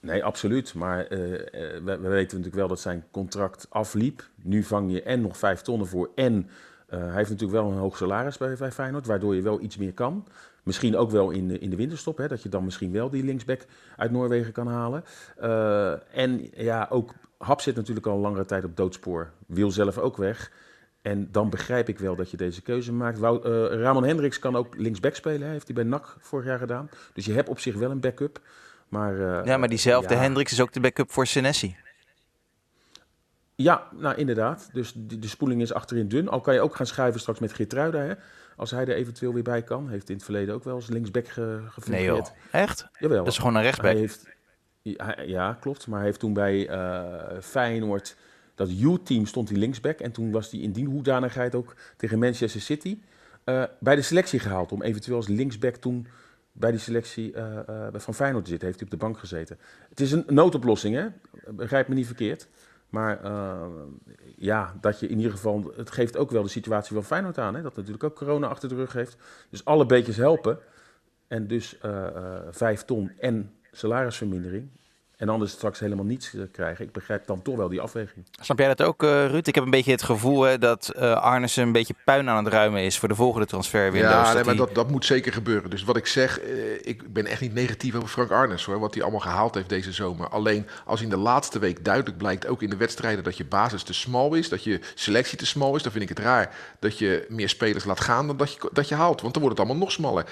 Nee, 0.00 0.24
absoluut. 0.24 0.74
Maar 0.74 1.02
uh, 1.02 1.08
we, 1.08 1.82
we, 1.84 2.08
weten 2.08 2.36
natuurlijk 2.36 2.54
wel 2.54 2.68
dat 2.68 2.80
zijn 2.80 3.04
contract 3.10 3.66
afliep. 3.68 4.28
Nu 4.42 4.62
vang 4.62 4.92
je 4.92 5.02
en 5.02 5.20
nog 5.20 5.36
vijf 5.36 5.60
tonnen 5.60 5.86
voor. 5.86 6.10
En 6.14 6.34
uh, 6.90 6.98
hij 7.00 7.14
heeft 7.14 7.30
natuurlijk 7.30 7.60
wel 7.60 7.70
een 7.70 7.78
hoog 7.78 7.96
salaris 7.96 8.38
bij, 8.38 8.56
bij 8.56 8.72
Feyenoord, 8.72 9.06
waardoor 9.06 9.34
je 9.34 9.42
wel 9.42 9.60
iets 9.60 9.76
meer 9.76 9.92
kan. 9.92 10.26
Misschien 10.62 10.96
ook 10.96 11.10
wel 11.10 11.30
in 11.30 11.48
de, 11.48 11.58
in 11.58 11.70
de 11.70 11.76
winterstop, 11.76 12.16
hè, 12.16 12.28
dat 12.28 12.42
je 12.42 12.48
dan 12.48 12.64
misschien 12.64 12.92
wel 12.92 13.10
die 13.10 13.24
linksback 13.24 13.66
uit 13.96 14.10
Noorwegen 14.10 14.52
kan 14.52 14.66
halen. 14.66 15.04
Uh, 15.42 16.16
en 16.18 16.50
ja, 16.54 16.86
ook 16.90 17.14
Hap 17.44 17.60
zit 17.60 17.76
natuurlijk 17.76 18.06
al 18.06 18.14
een 18.14 18.20
langere 18.20 18.44
tijd 18.44 18.64
op 18.64 18.76
doodspoor. 18.76 19.30
Wil 19.46 19.70
zelf 19.70 19.98
ook 19.98 20.16
weg. 20.16 20.52
En 21.02 21.28
dan 21.32 21.50
begrijp 21.50 21.88
ik 21.88 21.98
wel 21.98 22.16
dat 22.16 22.30
je 22.30 22.36
deze 22.36 22.62
keuze 22.62 22.92
maakt. 22.92 23.18
Wout, 23.18 23.44
Ramon 23.72 24.04
Hendricks 24.04 24.38
kan 24.38 24.56
ook 24.56 24.76
linksback 24.76 25.14
spelen, 25.14 25.48
heeft 25.48 25.66
hij 25.66 25.74
bij 25.74 25.84
NAC 25.84 26.16
vorig 26.20 26.46
jaar 26.46 26.58
gedaan. 26.58 26.90
Dus 27.12 27.24
je 27.24 27.32
hebt 27.32 27.48
op 27.48 27.58
zich 27.58 27.74
wel 27.74 27.90
een 27.90 28.00
backup. 28.00 28.40
Maar, 28.88 29.14
uh, 29.14 29.40
ja, 29.44 29.56
maar 29.56 29.68
diezelfde 29.68 30.14
ja. 30.14 30.20
Hendricks 30.20 30.52
is 30.52 30.60
ook 30.60 30.72
de 30.72 30.80
backup 30.80 31.10
voor 31.10 31.26
Senesi. 31.26 31.76
Ja, 33.54 33.88
nou 33.96 34.16
inderdaad. 34.16 34.68
Dus 34.72 34.92
de, 34.96 35.18
de, 35.18 35.28
spoeling 35.28 35.60
is 35.60 35.72
achterin 35.72 36.08
dun. 36.08 36.28
Al 36.28 36.40
kan 36.40 36.54
je 36.54 36.60
ook 36.60 36.76
gaan 36.76 36.86
schuiven 36.86 37.20
straks 37.20 37.38
met 37.38 37.52
Geertruida, 37.52 37.98
hè? 37.98 38.14
Als 38.56 38.70
hij 38.70 38.80
er 38.80 38.94
eventueel 38.94 39.34
weer 39.34 39.42
bij 39.42 39.62
kan. 39.62 39.88
Heeft 39.88 40.08
in 40.08 40.14
het 40.14 40.24
verleden 40.24 40.54
ook 40.54 40.64
wel 40.64 40.74
eens 40.74 40.88
linksback 40.88 41.28
ge, 41.28 41.60
Nee 41.84 42.04
joh, 42.04 42.26
echt? 42.50 42.88
Jawel. 42.98 43.24
Dat 43.24 43.32
is 43.32 43.38
gewoon 43.38 43.54
een 43.54 43.62
rechtsback. 43.62 43.90
Hij 43.90 44.00
heeft, 44.00 44.26
ja, 45.26 45.56
klopt. 45.60 45.86
Maar 45.86 45.98
hij 45.98 46.06
heeft 46.06 46.20
toen 46.20 46.32
bij 46.32 46.70
uh, 46.70 47.40
Feyenoord... 47.40 48.16
Dat 48.54 48.70
U-team 48.70 49.26
stond 49.26 49.48
hij 49.48 49.58
linksback. 49.58 49.98
En 49.98 50.12
toen 50.12 50.30
was 50.30 50.50
hij 50.50 50.60
in 50.60 50.72
die 50.72 50.86
hoedanigheid 50.86 51.54
ook 51.54 51.76
tegen 51.96 52.18
Manchester 52.18 52.60
City... 52.60 52.98
Uh, 53.44 53.62
bij 53.80 53.96
de 53.96 54.02
selectie 54.02 54.38
gehaald 54.38 54.72
om 54.72 54.82
eventueel 54.82 55.16
als 55.16 55.28
linksback 55.28 55.76
toen 55.76 56.06
bij 56.52 56.70
die 56.70 56.80
selectie 56.80 57.34
uh, 57.34 57.58
van 57.92 58.14
Feyenoord 58.14 58.48
zit. 58.48 58.62
Heeft 58.62 58.74
hij 58.74 58.84
op 58.84 58.90
de 58.90 58.96
bank 58.96 59.18
gezeten. 59.18 59.58
Het 59.88 60.00
is 60.00 60.12
een 60.12 60.24
noodoplossing, 60.28 60.94
hè? 60.94 61.06
begrijp 61.52 61.88
me 61.88 61.94
niet 61.94 62.06
verkeerd. 62.06 62.48
Maar 62.88 63.20
ja, 64.36 64.74
dat 64.80 65.00
je 65.00 65.08
in 65.08 65.16
ieder 65.16 65.32
geval... 65.32 65.72
Het 65.76 65.90
geeft 65.90 66.16
ook 66.16 66.30
wel 66.30 66.42
de 66.42 66.48
situatie 66.48 66.94
van 66.94 67.04
Feyenoord 67.04 67.38
aan. 67.38 67.54
Hè? 67.54 67.62
Dat 67.62 67.76
natuurlijk 67.76 68.04
ook 68.04 68.16
corona 68.16 68.46
achter 68.46 68.68
de 68.68 68.74
rug 68.74 68.92
heeft. 68.92 69.16
Dus 69.50 69.64
alle 69.64 69.86
beetjes 69.86 70.16
helpen. 70.16 70.58
En 71.28 71.46
dus 71.46 71.78
vijf 72.50 72.82
ton 72.84 73.12
en 73.18 73.52
salarisvermindering. 73.72 74.68
En 75.22 75.28
anders 75.28 75.52
straks 75.52 75.78
helemaal 75.78 76.04
niets 76.04 76.32
krijgen. 76.52 76.84
Ik 76.84 76.92
begrijp 76.92 77.26
dan 77.26 77.42
toch 77.42 77.56
wel 77.56 77.68
die 77.68 77.80
afweging. 77.80 78.24
Snap 78.40 78.58
jij 78.58 78.68
dat 78.68 78.82
ook, 78.82 79.02
uh, 79.02 79.26
Ruud? 79.26 79.46
Ik 79.46 79.54
heb 79.54 79.64
een 79.64 79.70
beetje 79.70 79.90
het 79.90 80.02
gevoel 80.02 80.42
hè, 80.42 80.58
dat 80.58 80.92
uh, 80.96 81.12
Arnissen 81.12 81.62
een 81.62 81.72
beetje 81.72 81.94
puin 82.04 82.28
aan 82.28 82.44
het 82.44 82.52
ruimen 82.52 82.82
is 82.82 82.98
voor 82.98 83.08
de 83.08 83.14
volgende 83.14 83.46
transferwindows. 83.46 84.12
Ja, 84.12 84.24
nee, 84.24 84.34
dat 84.34 84.44
maar 84.44 84.54
die... 84.54 84.64
dat, 84.64 84.74
dat 84.74 84.90
moet 84.90 85.04
zeker 85.04 85.32
gebeuren. 85.32 85.70
Dus 85.70 85.84
wat 85.84 85.96
ik 85.96 86.06
zeg, 86.06 86.42
uh, 86.42 86.74
ik 86.80 87.12
ben 87.12 87.26
echt 87.26 87.40
niet 87.40 87.54
negatief 87.54 87.94
over 87.94 88.08
Frank 88.08 88.30
Arnes, 88.30 88.64
hoor. 88.64 88.78
Wat 88.78 88.94
hij 88.94 89.02
allemaal 89.02 89.20
gehaald 89.20 89.54
heeft 89.54 89.68
deze 89.68 89.92
zomer. 89.92 90.28
Alleen 90.28 90.66
als 90.84 91.02
in 91.02 91.08
de 91.08 91.16
laatste 91.16 91.58
week 91.58 91.84
duidelijk 91.84 92.16
blijkt, 92.16 92.46
ook 92.46 92.62
in 92.62 92.70
de 92.70 92.76
wedstrijden, 92.76 93.24
dat 93.24 93.36
je 93.36 93.44
basis 93.44 93.82
te 93.82 93.94
smal 93.94 94.34
is. 94.34 94.48
Dat 94.48 94.64
je 94.64 94.80
selectie 94.94 95.38
te 95.38 95.46
smal 95.46 95.76
is. 95.76 95.82
Dan 95.82 95.92
vind 95.92 96.04
ik 96.04 96.16
het 96.16 96.26
raar 96.26 96.54
dat 96.78 96.98
je 96.98 97.26
meer 97.28 97.48
spelers 97.48 97.84
laat 97.84 98.00
gaan 98.00 98.26
dan 98.26 98.36
dat 98.36 98.52
je, 98.52 98.70
dat 98.72 98.88
je 98.88 98.94
haalt. 98.94 99.20
Want 99.20 99.34
dan 99.34 99.42
wordt 99.42 99.58
het 99.58 99.66
allemaal 99.66 99.86
nog 99.86 99.94
smaller. 99.94 100.24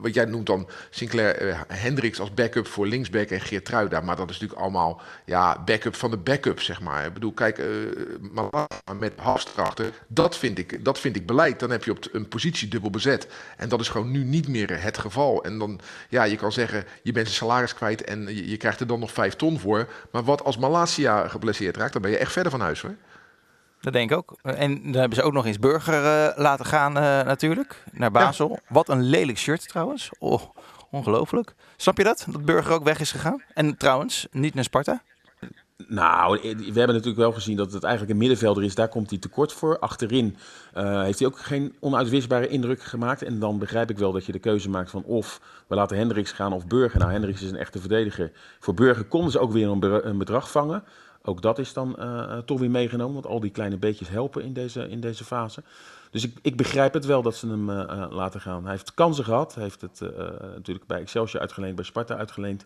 Wat 0.00 0.14
jij 0.14 0.24
noemt 0.24 0.46
dan 0.46 0.68
Sinclair 0.90 1.64
Hendricks 1.68 2.20
als 2.20 2.34
backup 2.34 2.66
voor 2.66 2.86
linksback 2.86 3.28
en 3.28 3.40
Geertruida. 3.40 4.00
Maar 4.00 4.16
dat 4.16 4.29
is 4.30 4.40
natuurlijk 4.40 4.60
allemaal 4.60 5.00
ja, 5.24 5.62
backup 5.64 5.94
van 5.94 6.10
de 6.10 6.16
backup, 6.16 6.60
zeg 6.60 6.80
maar. 6.80 7.06
Ik 7.06 7.12
bedoel, 7.12 7.32
kijk, 7.32 7.58
uh, 7.58 7.66
met 8.98 9.12
halfstrachten, 9.16 9.92
dat 10.08 10.36
vind, 10.36 10.58
ik, 10.58 10.84
dat 10.84 10.98
vind 10.98 11.16
ik 11.16 11.26
beleid. 11.26 11.60
Dan 11.60 11.70
heb 11.70 11.84
je 11.84 11.90
op 11.90 12.08
een 12.12 12.28
positie 12.28 12.68
dubbel 12.68 12.90
bezet. 12.90 13.28
En 13.56 13.68
dat 13.68 13.80
is 13.80 13.88
gewoon 13.88 14.10
nu 14.10 14.24
niet 14.24 14.48
meer 14.48 14.82
het 14.82 14.98
geval. 14.98 15.44
En 15.44 15.58
dan, 15.58 15.80
ja, 16.08 16.22
je 16.22 16.36
kan 16.36 16.52
zeggen, 16.52 16.84
je 17.02 17.12
bent 17.12 17.26
zijn 17.26 17.38
salaris 17.38 17.74
kwijt 17.74 18.04
en 18.04 18.26
je, 18.26 18.50
je 18.50 18.56
krijgt 18.56 18.80
er 18.80 18.86
dan 18.86 19.00
nog 19.00 19.12
vijf 19.12 19.34
ton 19.34 19.58
voor. 19.58 19.88
Maar 20.12 20.24
wat 20.24 20.44
als 20.44 20.58
Malasia 20.58 21.28
geblesseerd 21.28 21.76
raakt, 21.76 21.92
dan 21.92 22.02
ben 22.02 22.10
je 22.10 22.18
echt 22.18 22.32
verder 22.32 22.50
van 22.50 22.60
huis, 22.60 22.80
hoor. 22.80 22.94
Dat 23.80 23.92
denk 23.92 24.10
ik 24.10 24.16
ook. 24.16 24.36
En 24.42 24.82
dan 24.82 25.00
hebben 25.00 25.18
ze 25.18 25.22
ook 25.22 25.32
nog 25.32 25.46
eens 25.46 25.58
Burger 25.58 26.04
uh, 26.04 26.36
laten 26.36 26.66
gaan 26.66 26.96
uh, 26.96 27.02
natuurlijk, 27.02 27.84
naar 27.92 28.10
Basel. 28.10 28.50
Ja. 28.50 28.58
Wat 28.68 28.88
een 28.88 29.02
lelijk 29.02 29.38
shirt 29.38 29.68
trouwens. 29.68 30.10
Oh, 30.18 30.42
ongelooflijk. 30.90 31.54
Snap 31.76 31.96
je 31.96 32.04
dat? 32.04 32.26
Dat 32.30 32.44
Burger 32.44 32.72
ook 32.72 32.84
weg 32.84 33.00
is 33.00 33.12
gegaan? 33.12 33.42
En 33.54 33.76
trouwens, 33.76 34.26
niet 34.30 34.54
naar 34.54 34.64
Sparta? 34.64 35.02
Nou, 35.88 36.40
we 36.42 36.64
hebben 36.64 36.86
natuurlijk 36.86 37.16
wel 37.16 37.32
gezien 37.32 37.56
dat 37.56 37.72
het 37.72 37.82
eigenlijk 37.82 38.12
een 38.12 38.18
middenvelder 38.18 38.64
is. 38.64 38.74
Daar 38.74 38.88
komt 38.88 39.10
hij 39.10 39.18
tekort 39.18 39.52
voor. 39.52 39.78
Achterin 39.78 40.36
uh, 40.76 41.02
heeft 41.02 41.18
hij 41.18 41.28
ook 41.28 41.38
geen 41.38 41.74
onuitwisbare 41.80 42.48
indruk 42.48 42.82
gemaakt. 42.82 43.22
En 43.22 43.38
dan 43.38 43.58
begrijp 43.58 43.90
ik 43.90 43.98
wel 43.98 44.12
dat 44.12 44.24
je 44.24 44.32
de 44.32 44.38
keuze 44.38 44.70
maakt 44.70 44.90
van 44.90 45.04
of 45.04 45.40
we 45.66 45.74
laten 45.74 45.96
Hendricks 45.96 46.32
gaan 46.32 46.52
of 46.52 46.66
Burger. 46.66 46.98
Nou, 46.98 47.12
Hendricks 47.12 47.42
is 47.42 47.50
een 47.50 47.56
echte 47.56 47.80
verdediger. 47.80 48.32
Voor 48.60 48.74
Burger 48.74 49.04
konden 49.04 49.30
ze 49.30 49.38
ook 49.38 49.52
weer 49.52 49.68
een, 49.68 50.18
bedrag 50.18 50.50
vangen. 50.50 50.84
Ook 51.22 51.42
dat 51.42 51.58
is 51.58 51.72
dan 51.72 51.96
uh, 51.98 52.38
toch 52.38 52.58
weer 52.58 52.70
meegenomen, 52.70 53.14
want 53.14 53.26
al 53.26 53.40
die 53.40 53.50
kleine 53.50 53.76
beetjes 53.76 54.08
helpen 54.08 54.42
in 54.42 54.52
deze, 54.52 54.88
in 54.88 55.00
deze 55.00 55.24
fase. 55.24 55.62
Dus 56.10 56.24
ik, 56.24 56.38
ik 56.42 56.56
begrijp 56.56 56.94
het 56.94 57.04
wel 57.04 57.22
dat 57.22 57.36
ze 57.36 57.46
hem 57.46 57.70
uh, 57.70 58.06
laten 58.10 58.40
gaan. 58.40 58.62
Hij 58.62 58.72
heeft 58.72 58.94
kansen 58.94 59.24
gehad. 59.24 59.54
Hij 59.54 59.62
heeft 59.62 59.80
het 59.80 60.00
natuurlijk 60.54 60.86
bij 60.86 61.00
Excelsior 61.00 61.40
uitgeleend, 61.40 61.74
bij 61.76 61.84
Sparta 61.84 62.16
uitgeleend 62.16 62.64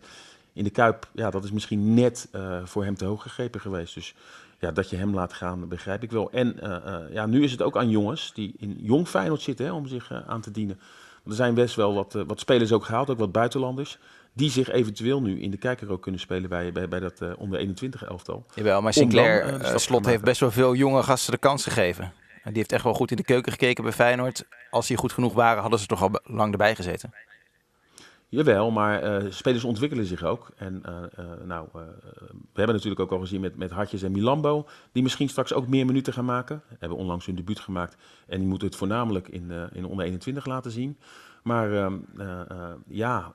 in 0.55 0.63
de 0.63 0.69
Kuip, 0.69 1.07
ja, 1.11 1.29
dat 1.29 1.43
is 1.43 1.51
misschien 1.51 1.93
net 1.93 2.27
uh, 2.31 2.57
voor 2.63 2.83
hem 2.83 2.95
te 2.95 3.05
hoog 3.05 3.21
gegrepen 3.21 3.61
geweest. 3.61 3.93
Dus 3.93 4.15
ja, 4.59 4.71
dat 4.71 4.89
je 4.89 4.95
hem 4.95 5.13
laat 5.13 5.33
gaan, 5.33 5.67
begrijp 5.67 6.03
ik 6.03 6.11
wel. 6.11 6.31
En 6.31 6.55
ja, 7.11 7.25
nu 7.25 7.43
is 7.43 7.51
het 7.51 7.61
ook 7.61 7.77
aan 7.77 7.89
jongens 7.89 8.33
die 8.33 8.53
in 8.57 8.77
jong 8.81 9.07
Feyenoord 9.07 9.41
zitten 9.41 9.65
hè, 9.65 9.71
om 9.71 9.87
zich 9.87 10.11
aan 10.27 10.41
te 10.41 10.51
dienen. 10.51 10.79
Want 11.23 11.37
er 11.37 11.43
zijn 11.43 11.53
best 11.53 11.75
wel 11.75 11.93
wat, 11.93 12.13
wat 12.27 12.39
spelers 12.39 12.71
ook 12.71 12.85
gehaald, 12.85 13.09
ook 13.09 13.17
wat 13.17 13.31
buitenlanders. 13.31 13.97
Die 14.33 14.49
zich 14.49 14.69
eventueel 14.69 15.21
nu 15.21 15.41
in 15.41 15.51
de 15.51 15.57
kijker 15.57 15.91
ook 15.91 16.01
kunnen 16.01 16.21
spelen 16.21 16.49
bij, 16.49 16.71
bij, 16.71 16.87
bij 16.87 16.99
dat 16.99 17.21
onder 17.37 17.59
21 17.59 18.03
elftal. 18.03 18.45
Jawel, 18.53 18.81
maar 18.81 18.93
Sinclair, 18.93 19.59
dan, 19.59 19.79
Slot 19.79 20.05
heeft 20.05 20.23
best 20.23 20.39
wel 20.39 20.51
veel 20.51 20.75
jonge 20.75 21.03
gasten 21.03 21.31
de 21.31 21.37
kans 21.37 21.63
gegeven. 21.63 22.13
Die 22.49 22.57
heeft 22.57 22.71
echt 22.71 22.83
wel 22.83 22.93
goed 22.93 23.11
in 23.11 23.17
de 23.17 23.23
keuken 23.23 23.51
gekeken 23.51 23.83
bij 23.83 23.93
Feyenoord. 23.93 24.47
Als 24.69 24.87
die 24.87 24.97
goed 24.97 25.11
genoeg 25.11 25.33
waren, 25.33 25.61
hadden 25.61 25.79
ze 25.79 25.85
toch 25.85 26.01
al 26.01 26.11
lang 26.23 26.51
erbij 26.51 26.75
gezeten. 26.75 27.13
Jawel, 28.29 28.71
maar 28.71 29.23
uh, 29.23 29.31
spelers 29.31 29.63
ontwikkelen 29.63 30.05
zich 30.05 30.23
ook. 30.23 30.51
En 30.55 30.83
uh, 30.85 30.95
uh, 31.19 31.25
nou, 31.45 31.67
we 31.73 31.79
hebben 32.53 32.75
natuurlijk 32.75 33.01
ook 33.01 33.11
al 33.11 33.19
gezien 33.19 33.41
met, 33.41 33.57
met 33.57 33.71
Hartjes 33.71 34.03
en 34.03 34.11
Milambo, 34.11 34.67
die 34.91 35.03
misschien 35.03 35.29
straks 35.29 35.53
ook 35.53 35.67
meer 35.67 35.85
minuten 35.85 36.13
gaan 36.13 36.25
maken. 36.25 36.61
Hebben 36.79 36.97
onlangs 36.97 37.25
hun 37.25 37.35
debuut 37.35 37.59
gemaakt 37.59 37.97
en 38.27 38.39
die 38.39 38.47
moeten 38.47 38.67
het 38.67 38.77
voornamelijk 38.77 39.27
in, 39.27 39.51
in 39.73 39.85
onder 39.85 40.05
21 40.05 40.45
laten 40.45 40.71
zien. 40.71 40.97
Maar 41.45 41.73
ehm, 41.73 41.97
ja, 42.87 43.31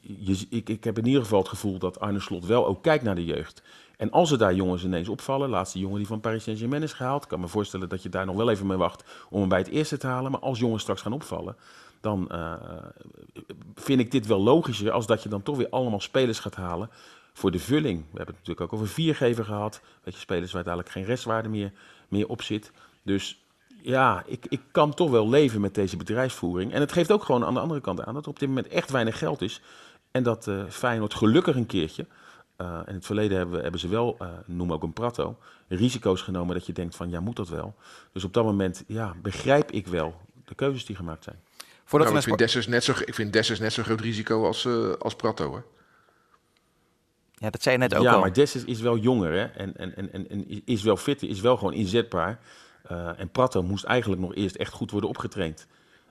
je, 0.00 0.46
ik, 0.50 0.68
ik 0.68 0.84
heb 0.84 0.98
in 0.98 1.06
ieder 1.06 1.22
geval 1.22 1.38
het 1.38 1.48
gevoel 1.48 1.78
dat 1.78 2.00
Arne 2.00 2.20
Slot 2.20 2.46
wel 2.46 2.66
ook 2.66 2.82
kijkt 2.82 3.04
naar 3.04 3.14
de 3.14 3.24
jeugd. 3.24 3.62
En 3.96 4.10
als 4.10 4.30
er 4.30 4.38
daar 4.38 4.54
jongens 4.54 4.84
ineens 4.84 5.08
opvallen, 5.08 5.48
laatste 5.48 5.78
jongen 5.78 5.96
die 5.96 6.06
van 6.06 6.20
Paris 6.20 6.42
Saint-Germain 6.42 6.82
is 6.82 6.92
gehaald, 6.92 7.26
kan 7.26 7.40
me 7.40 7.48
voorstellen 7.48 7.88
dat 7.88 8.02
je 8.02 8.08
daar 8.08 8.26
nog 8.26 8.36
wel 8.36 8.50
even 8.50 8.66
mee 8.66 8.76
wacht 8.76 9.04
om 9.30 9.40
hem 9.40 9.48
bij 9.48 9.58
het 9.58 9.68
eerste 9.68 9.96
te 9.96 10.06
halen. 10.06 10.30
Maar 10.30 10.40
als 10.40 10.58
jongens 10.58 10.82
straks 10.82 11.02
gaan 11.02 11.12
opvallen, 11.12 11.56
dan 12.00 12.30
vind 13.74 14.00
ik 14.00 14.10
dit 14.10 14.26
wel 14.26 14.40
logischer 14.40 14.90
als 14.90 15.06
dat 15.06 15.22
je 15.22 15.28
dan 15.28 15.42
toch 15.42 15.56
weer 15.56 15.70
allemaal 15.70 16.00
spelers 16.00 16.38
gaat 16.38 16.56
halen 16.56 16.90
voor 17.32 17.50
de 17.50 17.58
vulling. 17.58 17.98
We 17.98 18.16
hebben 18.16 18.34
het 18.34 18.46
natuurlijk 18.46 18.60
ook 18.60 18.72
over 18.72 18.88
viergever 18.88 19.44
gehad. 19.44 19.80
Weet 20.02 20.14
je, 20.14 20.20
spelers 20.20 20.52
waar 20.52 20.64
uiteindelijk 20.64 20.94
geen 20.94 21.04
restwaarde 21.04 21.48
meer, 21.48 21.72
meer 22.08 22.28
op 22.28 22.42
zit. 22.42 22.72
Dus 23.02 23.41
ja, 23.82 24.22
ik, 24.26 24.46
ik 24.48 24.60
kan 24.70 24.94
toch 24.94 25.10
wel 25.10 25.28
leven 25.28 25.60
met 25.60 25.74
deze 25.74 25.96
bedrijfsvoering. 25.96 26.72
En 26.72 26.80
het 26.80 26.92
geeft 26.92 27.12
ook 27.12 27.24
gewoon 27.24 27.44
aan 27.44 27.54
de 27.54 27.60
andere 27.60 27.80
kant 27.80 28.04
aan 28.04 28.14
dat 28.14 28.24
er 28.24 28.30
op 28.30 28.38
dit 28.38 28.48
moment 28.48 28.68
echt 28.68 28.90
weinig 28.90 29.18
geld 29.18 29.42
is. 29.42 29.60
En 30.10 30.22
dat 30.22 30.46
uh, 30.46 30.64
Feyenoord 30.68 31.14
gelukkig 31.14 31.56
een 31.56 31.66
keertje, 31.66 32.06
uh, 32.58 32.80
in 32.86 32.94
het 32.94 33.06
verleden 33.06 33.36
hebben, 33.36 33.62
hebben 33.62 33.80
ze 33.80 33.88
wel, 33.88 34.16
uh, 34.22 34.28
noem 34.46 34.72
ook 34.72 34.82
een 34.82 34.92
prato, 34.92 35.38
risico's 35.68 36.22
genomen 36.22 36.54
dat 36.54 36.66
je 36.66 36.72
denkt 36.72 36.96
van 36.96 37.10
ja, 37.10 37.20
moet 37.20 37.36
dat 37.36 37.48
wel? 37.48 37.74
Dus 38.12 38.24
op 38.24 38.32
dat 38.32 38.44
moment, 38.44 38.84
ja, 38.86 39.14
begrijp 39.22 39.70
ik 39.70 39.86
wel 39.86 40.14
de 40.44 40.54
keuzes 40.54 40.84
die 40.84 40.96
gemaakt 40.96 41.24
zijn. 41.24 41.40
Voordat 41.84 42.08
nou, 42.08 42.20
ik, 42.20 42.26
vind 42.26 42.38
Dessers 42.38 42.66
net 42.66 42.84
zo, 42.84 42.92
ik 43.04 43.14
vind 43.14 43.32
Dessers 43.32 43.58
net 43.58 43.72
zo 43.72 43.82
groot 43.82 44.00
risico 44.00 44.46
als, 44.46 44.64
uh, 44.64 44.92
als 44.92 45.14
Prato. 45.14 45.48
Hoor. 45.48 45.64
Ja, 47.34 47.50
dat 47.50 47.62
zei 47.62 47.74
je 47.74 47.80
net 47.80 47.94
ook 47.94 48.02
ja, 48.02 48.12
al. 48.12 48.20
maar 48.20 48.32
Dessers 48.32 48.64
is 48.64 48.80
wel 48.80 48.96
jonger 48.96 49.32
hè? 49.32 49.44
En, 49.44 49.76
en, 49.76 49.96
en, 49.96 50.28
en, 50.28 50.62
is 50.64 50.82
wel 50.82 50.96
fit, 50.96 51.22
is 51.22 51.40
wel 51.40 51.56
gewoon 51.56 51.72
inzetbaar. 51.72 52.40
Uh, 52.92 53.20
en 53.20 53.30
Prato 53.30 53.62
moest 53.62 53.84
eigenlijk 53.84 54.20
nog 54.20 54.34
eerst 54.34 54.56
echt 54.56 54.72
goed 54.72 54.90
worden 54.90 55.08
opgetraind. 55.08 55.66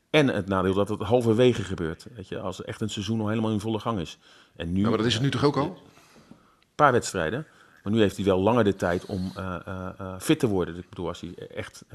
En 0.10 0.28
het 0.28 0.48
nadeel 0.48 0.74
dat 0.74 0.90
het 0.90 1.02
halverwege 1.02 1.64
gebeurt. 1.64 2.08
Weet 2.16 2.28
je, 2.28 2.40
als 2.40 2.64
echt 2.64 2.82
een 2.82 2.90
seizoen 2.90 3.18
nog 3.18 3.28
helemaal 3.28 3.52
in 3.52 3.60
volle 3.60 3.80
gang 3.80 4.00
is. 4.00 4.18
En 4.56 4.72
nu, 4.72 4.82
maar 4.82 4.98
dat 4.98 5.06
is 5.06 5.14
het 5.14 5.24
nu 5.24 5.30
toch 5.30 5.44
ook 5.44 5.58
al? 5.58 5.66
Een 5.66 6.76
paar 6.76 6.92
wedstrijden. 6.92 7.48
Maar 7.84 7.94
nu 7.94 8.00
heeft 8.00 8.16
hij 8.16 8.26
wel 8.26 8.40
langer 8.40 8.64
de 8.64 8.76
tijd 8.76 9.06
om 9.06 9.32
uh, 9.38 9.56
uh, 9.68 10.20
fit 10.20 10.40
te 10.40 10.48
worden. 10.48 10.78
Ik 10.78 10.90
bedoel, 10.90 11.08
als 11.08 11.22
hij 11.22 11.36
echt 11.36 11.86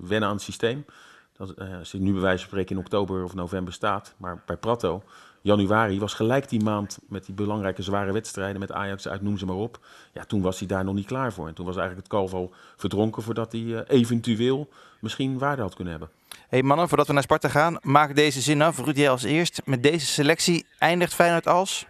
wennen 0.00 0.28
aan 0.28 0.34
het 0.34 0.44
systeem. 0.44 0.84
Dat, 1.32 1.58
als 1.78 1.92
hij 1.92 2.00
nu 2.00 2.12
bij 2.12 2.20
wijze 2.20 2.38
van 2.38 2.48
spreken 2.48 2.76
in 2.76 2.82
oktober 2.82 3.24
of 3.24 3.34
november 3.34 3.72
staat. 3.72 4.14
Maar 4.16 4.42
bij 4.46 4.56
Prato, 4.56 5.02
januari, 5.44 5.98
was 5.98 6.14
gelijk 6.14 6.48
die 6.48 6.62
maand 6.62 6.98
met 7.08 7.26
die 7.26 7.34
belangrijke 7.34 7.82
zware 7.82 8.12
wedstrijden 8.12 8.60
met 8.60 8.72
Ajax 8.72 9.08
uit, 9.08 9.22
noem 9.22 9.38
ze 9.38 9.46
maar 9.46 9.56
op. 9.56 9.78
Ja, 10.12 10.24
toen 10.24 10.42
was 10.42 10.58
hij 10.58 10.68
daar 10.68 10.84
nog 10.84 10.94
niet 10.94 11.06
klaar 11.06 11.32
voor. 11.32 11.48
En 11.48 11.54
toen 11.54 11.66
was 11.66 11.76
eigenlijk 11.76 12.06
het 12.06 12.18
kalf 12.18 12.32
al 12.32 12.52
verdronken 12.76 13.22
voordat 13.22 13.52
hij 13.52 13.60
uh, 13.60 13.80
eventueel 13.86 14.68
misschien 15.00 15.38
waarde 15.38 15.62
had 15.62 15.74
kunnen 15.74 15.92
hebben. 15.92 16.10
hey 16.48 16.62
mannen, 16.62 16.88
voordat 16.88 17.06
we 17.06 17.12
naar 17.12 17.22
Sparta 17.22 17.48
gaan, 17.48 17.78
maak 17.82 18.14
deze 18.14 18.40
zin 18.40 18.62
af. 18.62 18.78
Ruud, 18.78 18.96
jij 18.96 19.10
als 19.10 19.22
eerst. 19.22 19.60
Met 19.64 19.82
deze 19.82 20.06
selectie 20.06 20.66
eindigt 20.78 21.14
Feyenoord 21.14 21.46
als? 21.46 21.86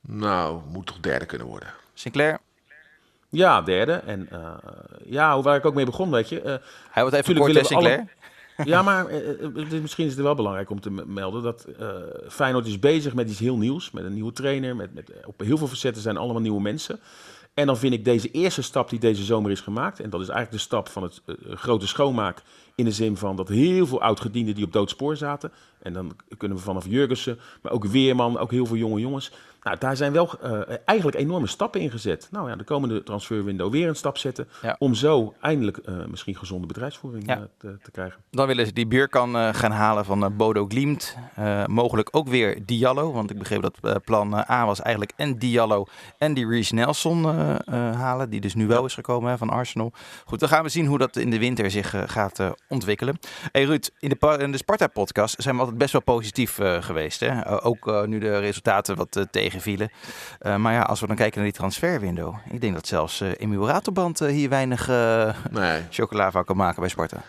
Nou, 0.00 0.60
moet 0.72 0.86
toch 0.86 1.00
derde 1.00 1.26
kunnen 1.26 1.46
worden. 1.46 1.68
Sinclair? 1.94 2.38
Ja, 3.28 3.62
derde. 3.62 3.92
En 3.92 4.28
uh, 4.32 4.54
ja, 5.04 5.42
waar 5.42 5.56
ik 5.56 5.64
ook 5.64 5.74
mee 5.74 5.84
begon, 5.84 6.10
weet 6.10 6.28
je. 6.28 6.42
Uh, 6.42 6.54
Hij 6.90 7.02
wordt 7.02 7.16
even 7.16 7.36
kort, 7.36 7.66
Sinclair. 7.66 7.98
Alle... 7.98 8.08
Ja, 8.64 8.82
maar 8.82 9.22
uh, 9.22 9.80
misschien 9.80 10.06
is 10.06 10.12
het 10.12 10.22
wel 10.22 10.34
belangrijk 10.34 10.70
om 10.70 10.80
te 10.80 10.90
melden 10.90 11.42
dat 11.42 11.66
Feyenoord 12.28 12.66
is 12.66 12.78
bezig 12.78 13.14
met 13.14 13.30
iets 13.30 13.38
heel 13.38 13.56
nieuws. 13.56 13.90
Met 13.90 14.04
een 14.04 14.14
nieuwe 14.14 14.32
trainer, 14.32 14.76
met, 14.76 14.94
met, 14.94 15.12
op 15.24 15.40
heel 15.40 15.58
veel 15.58 15.68
facetten 15.68 16.02
zijn 16.02 16.16
allemaal 16.16 16.42
nieuwe 16.42 16.60
mensen. 16.60 17.00
En 17.54 17.66
dan 17.66 17.76
vind 17.76 17.94
ik 17.94 18.04
deze 18.04 18.30
eerste 18.30 18.62
stap 18.62 18.90
die 18.90 18.98
deze 18.98 19.24
zomer 19.24 19.50
is 19.50 19.60
gemaakt, 19.60 20.00
en 20.00 20.10
dat 20.10 20.20
is 20.20 20.28
eigenlijk 20.28 20.56
de 20.56 20.68
stap 20.68 20.88
van 20.88 21.02
het 21.02 21.22
grote 21.54 21.86
schoonmaak 21.86 22.42
in 22.80 22.86
de 22.86 22.92
zin 22.92 23.16
van 23.16 23.36
dat 23.36 23.48
heel 23.48 23.86
veel 23.86 24.02
oudgedienden 24.02 24.54
die 24.54 24.64
op 24.64 24.72
doodspoor 24.72 25.16
zaten. 25.16 25.52
En 25.82 25.92
dan 25.92 26.12
kunnen 26.36 26.56
we 26.56 26.62
vanaf 26.62 26.86
Jurgensen, 26.86 27.38
maar 27.62 27.72
ook 27.72 27.84
Weerman, 27.84 28.38
ook 28.38 28.50
heel 28.50 28.66
veel 28.66 28.76
jonge 28.76 29.00
jongens. 29.00 29.32
Nou, 29.62 29.76
daar 29.78 29.96
zijn 29.96 30.12
wel 30.12 30.30
uh, 30.44 30.60
eigenlijk 30.84 31.18
enorme 31.18 31.46
stappen 31.46 31.80
in 31.80 31.90
gezet. 31.90 32.28
Nou 32.30 32.48
ja, 32.48 32.56
de 32.56 32.64
komende 32.64 33.02
transferwindow 33.02 33.72
weer 33.72 33.88
een 33.88 33.96
stap 33.96 34.18
zetten. 34.18 34.48
Ja. 34.62 34.76
Om 34.78 34.94
zo 34.94 35.34
eindelijk 35.40 35.78
uh, 35.88 36.04
misschien 36.06 36.36
gezonde 36.36 36.66
bedrijfsvoering 36.66 37.26
ja. 37.26 37.48
te, 37.58 37.76
te, 37.82 37.90
krijgen. 37.90 38.20
Dan 38.30 38.46
willen 38.46 38.66
ze 38.66 38.72
die 38.72 38.86
buurkan 38.86 39.54
gaan 39.54 39.70
halen 39.70 40.04
van 40.04 40.36
Bodo 40.36 40.66
Glimt. 40.66 41.16
mogelijk 41.66 42.08
ook 42.12 42.28
weer 42.28 42.66
Diallo. 42.66 43.12
Want 43.12 43.30
ik 43.30 43.38
begreep 43.38 43.70
dat 43.80 44.04
plan 44.04 44.34
A 44.34 44.66
was 44.66 44.80
eigenlijk 44.80 45.12
en 45.16 45.38
Diallo 45.38 45.86
en 46.18 46.34
die 46.34 46.46
Reece 46.46 46.74
Nelson 46.74 47.24
halen. 47.74 48.30
Die 48.30 48.40
dus 48.40 48.54
nu 48.54 48.66
wel 48.66 48.84
is 48.84 48.94
gekomen 48.94 49.30
hè, 49.30 49.38
van 49.38 49.50
Arsenal. 49.50 49.92
Goed, 50.24 50.40
dan 50.40 50.48
gaan 50.48 50.62
we 50.62 50.68
zien 50.68 50.86
hoe 50.86 50.98
dat 50.98 51.16
in 51.16 51.30
de 51.30 51.38
winter 51.38 51.70
zich 51.70 51.94
gaat 52.06 52.40
ontwikkelen. 52.70 53.18
Hey 53.52 53.64
Ruud, 53.64 53.90
in 53.98 54.08
de, 54.08 54.36
in 54.38 54.52
de 54.52 54.56
Sparta-podcast 54.56 55.42
zijn 55.42 55.54
we 55.54 55.60
altijd 55.60 55.78
best 55.78 55.92
wel 55.92 56.02
positief 56.02 56.58
geweest. 56.80 57.20
Hè? 57.20 57.64
ook 57.64 58.06
nu 58.06 58.18
de 58.18 58.38
resultaten 58.38 58.96
wat 58.96 59.12
tegen 59.12 59.30
tegenvielen. 59.30 59.90
Maar 60.40 60.72
ja, 60.72 60.82
als 60.82 61.00
we 61.00 61.06
dan 61.06 61.16
kijken 61.16 61.36
naar 61.36 61.50
die 61.50 61.58
transferwindow. 61.58 62.34
Ik 62.50 62.60
denk 62.60 62.74
dat 62.74 62.86
zelfs 62.86 63.20
uh, 63.20 63.66
Ratelband 63.66 64.20
uh, 64.20 64.28
hier 64.28 64.48
weinig 64.48 64.86
nee. 65.50 65.82
chocola 65.90 66.30
van 66.30 66.44
kan 66.44 66.56
maken 66.56 66.80
bij 66.80 66.88
Sparta. 66.88 67.22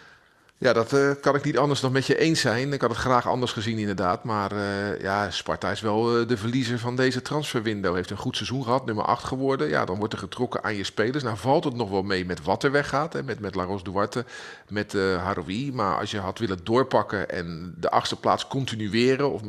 Ja, 0.62 0.74
dat 0.74 0.94
uh, 0.94 1.12
kan 1.22 1.36
ik 1.36 1.44
niet 1.44 1.58
anders 1.58 1.80
dan 1.80 1.92
met 1.92 2.06
je 2.06 2.18
eens 2.18 2.40
zijn. 2.40 2.74
Ik 2.74 2.82
had 2.82 2.90
het 2.90 3.00
graag 3.00 3.28
anders 3.28 3.52
gezien 3.52 3.78
inderdaad. 3.78 4.24
Maar 4.24 4.54
uh, 4.54 5.02
ja, 5.02 5.32
Sparta 5.32 5.72
is 5.72 5.82
wel 5.82 6.20
uh, 6.20 6.28
de 6.28 6.38
verliezer 6.38 6.80
van 6.80 6.96
deze 6.96 7.22
transferwindow. 7.22 7.96
Heeft 7.96 8.10
een 8.10 8.18
goed 8.18 8.36
seizoen 8.36 8.64
gehad, 8.64 8.86
nummer 8.86 9.06
8 9.06 9.24
geworden. 9.24 9.70
Ja, 9.70 9.86
dan 9.86 9.98
wordt 9.98 10.14
er 10.14 10.20
getrokken 10.20 10.64
aan 10.64 10.76
je 10.76 10.84
spelers. 10.84 11.24
Nou 11.24 11.38
valt 11.38 11.64
het 11.64 11.76
nog 11.76 11.90
wel 11.90 12.04
mee 12.04 12.26
met 12.26 12.44
wat 12.44 12.64
er 12.64 12.72
weggaat. 12.72 13.24
Met, 13.24 13.40
met 13.40 13.56
Laros 13.56 13.84
Duarte, 13.84 14.26
met 14.68 14.94
Haroui. 14.94 15.72
Maar 15.74 15.98
als 15.98 16.12
je 16.12 16.20
had 16.20 16.40
willen 16.40 16.60
doorpakken 16.64 17.30
en 17.30 17.76
de 17.78 17.90
achtste 17.90 18.16
plaats 18.16 18.48
continueren... 18.48 19.32
Of, 19.32 19.42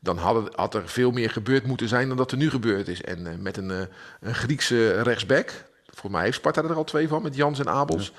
dan 0.00 0.18
had, 0.18 0.54
had, 0.54 0.74
er 0.74 0.88
veel 0.88 1.10
meer 1.10 1.30
gebeurd 1.30 1.66
moeten 1.66 1.88
zijn 1.88 2.08
dan 2.08 2.16
dat 2.16 2.30
er 2.30 2.36
nu 2.36 2.50
gebeurd 2.50 2.88
is. 2.88 3.02
En 3.02 3.42
met 3.42 3.56
een, 3.56 3.70
een 4.20 4.34
Griekse 4.34 5.02
rechtsback, 5.02 5.64
voor 5.86 6.10
mij 6.10 6.24
heeft 6.24 6.36
Sparta 6.36 6.62
er 6.62 6.74
al 6.74 6.84
twee 6.84 7.08
van, 7.08 7.22
met 7.22 7.36
Jans 7.36 7.58
en 7.58 7.68
Abels. 7.68 8.12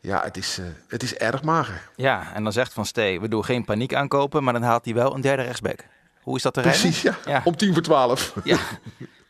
Ja 0.00 0.22
het, 0.22 0.36
is, 0.36 0.58
uh, 0.58 0.66
het 0.88 1.02
is 1.02 1.14
erg 1.14 1.42
mager. 1.42 1.88
Ja, 1.96 2.32
en 2.34 2.42
dan 2.42 2.52
zegt 2.52 2.72
Van 2.72 2.86
Stee, 2.86 3.20
we 3.20 3.28
doen 3.28 3.44
geen 3.44 3.64
paniek 3.64 3.94
aankopen, 3.94 4.44
maar 4.44 4.52
dan 4.52 4.62
haalt 4.62 4.84
hij 4.84 4.94
wel 4.94 5.14
een 5.14 5.20
derde 5.20 5.42
rechtsback. 5.42 5.84
Hoe 6.20 6.36
is 6.36 6.42
dat 6.42 6.54
te 6.54 6.60
Precies, 6.60 7.02
ja. 7.02 7.16
ja. 7.24 7.40
Om 7.44 7.56
tien 7.56 7.72
voor 7.72 7.82
twaalf. 7.82 8.34
Ja, 8.44 8.58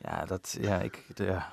ja, 0.02 0.24
dat, 0.26 0.56
ja, 0.60 0.78
ik, 0.78 1.04
ja. 1.14 1.52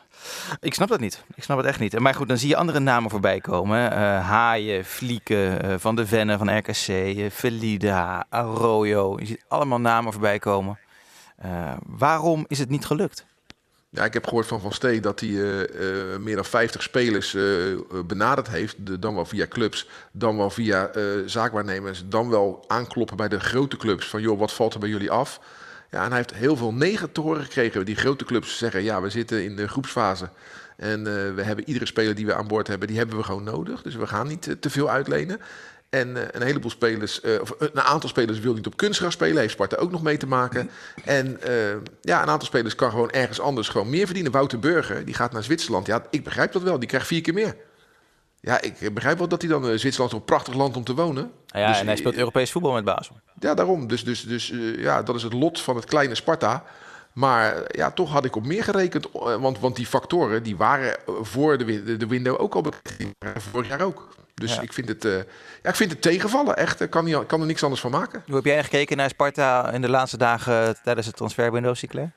Ik 0.59 0.73
snap 0.73 0.87
dat 0.87 0.99
niet. 0.99 1.23
Ik 1.35 1.43
snap 1.43 1.57
het 1.57 1.65
echt 1.65 1.79
niet. 1.79 1.99
Maar 1.99 2.13
goed, 2.13 2.27
dan 2.27 2.37
zie 2.37 2.49
je 2.49 2.55
andere 2.55 2.79
namen 2.79 3.09
voorbij 3.09 3.39
komen. 3.39 3.91
Uh, 3.91 3.97
Haaien, 4.27 4.85
Vlieken, 4.85 5.65
uh, 5.65 5.75
Van 5.77 5.95
de 5.95 6.07
Venne 6.07 6.37
van 6.37 6.57
RKC, 6.57 6.87
uh, 6.87 7.29
Felida, 7.29 8.25
Arroyo. 8.29 9.19
Je 9.19 9.25
ziet 9.25 9.45
allemaal 9.47 9.79
namen 9.79 10.11
voorbij 10.11 10.39
komen. 10.39 10.79
waarom 11.85 12.45
is 12.47 12.59
het 12.59 12.69
niet 12.69 12.85
gelukt? 12.85 13.25
Ja, 13.97 14.05
ik 14.05 14.13
heb 14.13 14.27
gehoord 14.27 14.47
van 14.47 14.61
Van 14.61 14.71
Stee 14.71 14.99
dat 14.99 15.19
hij 15.19 15.29
meer 16.19 16.35
dan 16.35 16.45
50 16.45 16.81
spelers 16.81 17.37
benaderd 18.05 18.47
heeft. 18.47 19.01
dan 19.01 19.15
wel 19.15 19.25
via 19.25 19.47
clubs, 19.47 19.87
dan 20.11 20.37
wel 20.37 20.49
via 20.49 20.91
zaakwaarnemers. 21.25 22.03
Dan 22.05 22.29
wel 22.29 22.63
aankloppen 22.67 23.17
bij 23.17 23.27
de 23.27 23.39
grote 23.39 23.77
clubs. 23.77 24.07
Van 24.07 24.21
joh, 24.21 24.39
wat 24.39 24.53
valt 24.53 24.73
er 24.73 24.79
bij 24.79 24.89
jullie 24.89 25.11
af? 25.11 25.39
Ja, 25.91 26.03
en 26.03 26.07
hij 26.07 26.17
heeft 26.17 26.33
heel 26.33 26.55
veel 26.55 26.73
negen 26.73 27.11
te 27.11 27.35
gekregen. 27.35 27.85
Die 27.85 27.95
grote 27.95 28.25
clubs 28.25 28.57
zeggen, 28.57 28.83
ja, 28.83 29.01
we 29.01 29.09
zitten 29.09 29.43
in 29.43 29.55
de 29.55 29.67
groepsfase. 29.67 30.29
En 30.77 30.99
uh, 30.99 31.05
we 31.35 31.41
hebben 31.41 31.67
iedere 31.67 31.85
speler 31.85 32.15
die 32.15 32.25
we 32.25 32.33
aan 32.33 32.47
boord 32.47 32.67
hebben, 32.67 32.87
die 32.87 32.97
hebben 32.97 33.17
we 33.17 33.23
gewoon 33.23 33.43
nodig. 33.43 33.81
Dus 33.81 33.95
we 33.95 34.07
gaan 34.07 34.27
niet 34.27 34.47
uh, 34.47 34.53
te 34.59 34.69
veel 34.69 34.89
uitlenen. 34.89 35.39
En 35.89 36.07
uh, 36.09 36.21
een 36.31 36.41
heleboel 36.41 36.71
spelers, 36.71 37.21
of 37.41 37.53
een 37.59 37.81
aantal 37.81 38.09
spelers 38.09 38.39
wil 38.39 38.53
niet 38.53 38.67
op 38.67 38.77
kunstgras 38.77 39.13
spelen. 39.13 39.37
Heeft 39.37 39.53
Sparta 39.53 39.75
ook 39.75 39.91
nog 39.91 40.01
mee 40.01 40.17
te 40.17 40.27
maken. 40.27 40.69
En 41.05 41.39
ja, 42.01 42.21
een 42.21 42.29
aantal 42.29 42.47
spelers 42.47 42.75
kan 42.75 42.89
gewoon 42.89 43.09
ergens 43.11 43.39
anders 43.39 43.69
gewoon 43.69 43.89
meer 43.89 44.05
verdienen. 44.05 44.31
Wouter 44.31 44.59
Burger, 44.59 45.05
die 45.05 45.13
gaat 45.13 45.31
naar 45.31 45.43
Zwitserland. 45.43 45.87
Ja, 45.87 46.05
ik 46.09 46.23
begrijp 46.23 46.51
dat 46.51 46.61
wel. 46.61 46.79
Die 46.79 46.87
krijgt 46.87 47.07
vier 47.07 47.21
keer 47.21 47.33
meer. 47.33 47.55
Ja, 48.39 48.61
ik 48.61 48.93
begrijp 48.93 49.17
wel 49.17 49.27
dat 49.27 49.41
hij 49.41 49.49
dan 49.51 49.69
uh, 49.69 49.77
Zwitserland 49.77 50.13
een 50.13 50.23
prachtig 50.23 50.53
land 50.53 50.75
om 50.77 50.83
te 50.83 50.93
wonen. 50.93 51.31
Ja, 51.45 51.67
dus, 51.67 51.79
en 51.79 51.85
hij 51.87 51.95
speelt 51.95 52.15
Europees 52.15 52.51
voetbal 52.51 52.73
met 52.73 52.83
Basel. 52.83 53.15
Ja, 53.39 53.53
daarom. 53.53 53.87
Dus, 53.87 54.03
dus, 54.03 54.21
dus 54.21 54.53
ja, 54.77 55.03
dat 55.03 55.15
is 55.15 55.23
het 55.23 55.33
lot 55.33 55.61
van 55.61 55.75
het 55.75 55.85
kleine 55.85 56.15
Sparta. 56.15 56.63
Maar 57.13 57.63
ja, 57.67 57.91
toch 57.91 58.11
had 58.11 58.25
ik 58.25 58.35
op 58.35 58.45
meer 58.45 58.63
gerekend. 58.63 59.07
Want, 59.13 59.59
want 59.59 59.75
die 59.75 59.85
factoren 59.85 60.43
die 60.43 60.57
waren 60.57 60.97
voor 61.21 61.57
de, 61.57 61.83
de, 61.83 61.97
de 61.97 62.07
window 62.07 62.41
ook 62.41 62.55
al 62.55 62.61
bekend. 62.61 63.13
Vorig 63.51 63.67
jaar 63.67 63.81
ook. 63.81 64.07
Dus 64.39 64.55
ja. 64.55 64.61
ik, 64.61 64.73
vind 64.73 64.87
het, 64.87 65.05
uh, 65.05 65.17
ja, 65.63 65.69
ik 65.69 65.75
vind 65.75 65.91
het 65.91 66.01
tegenvallen. 66.01 66.57
Echt, 66.57 66.81
ik 66.81 66.89
kan, 66.89 67.05
niet, 67.05 67.25
kan 67.25 67.41
er 67.41 67.47
niks 67.47 67.63
anders 67.63 67.81
van 67.81 67.91
maken. 67.91 68.23
Hoe 68.25 68.35
heb 68.35 68.45
jij 68.45 68.63
gekeken 68.63 68.97
naar 68.97 69.09
Sparta 69.09 69.71
in 69.71 69.81
de 69.81 69.89
laatste 69.89 70.17
dagen 70.17 70.75
tijdens 70.83 71.07
het 71.07 71.15
transferwindow, 71.15 71.75
Sinclair? 71.75 72.11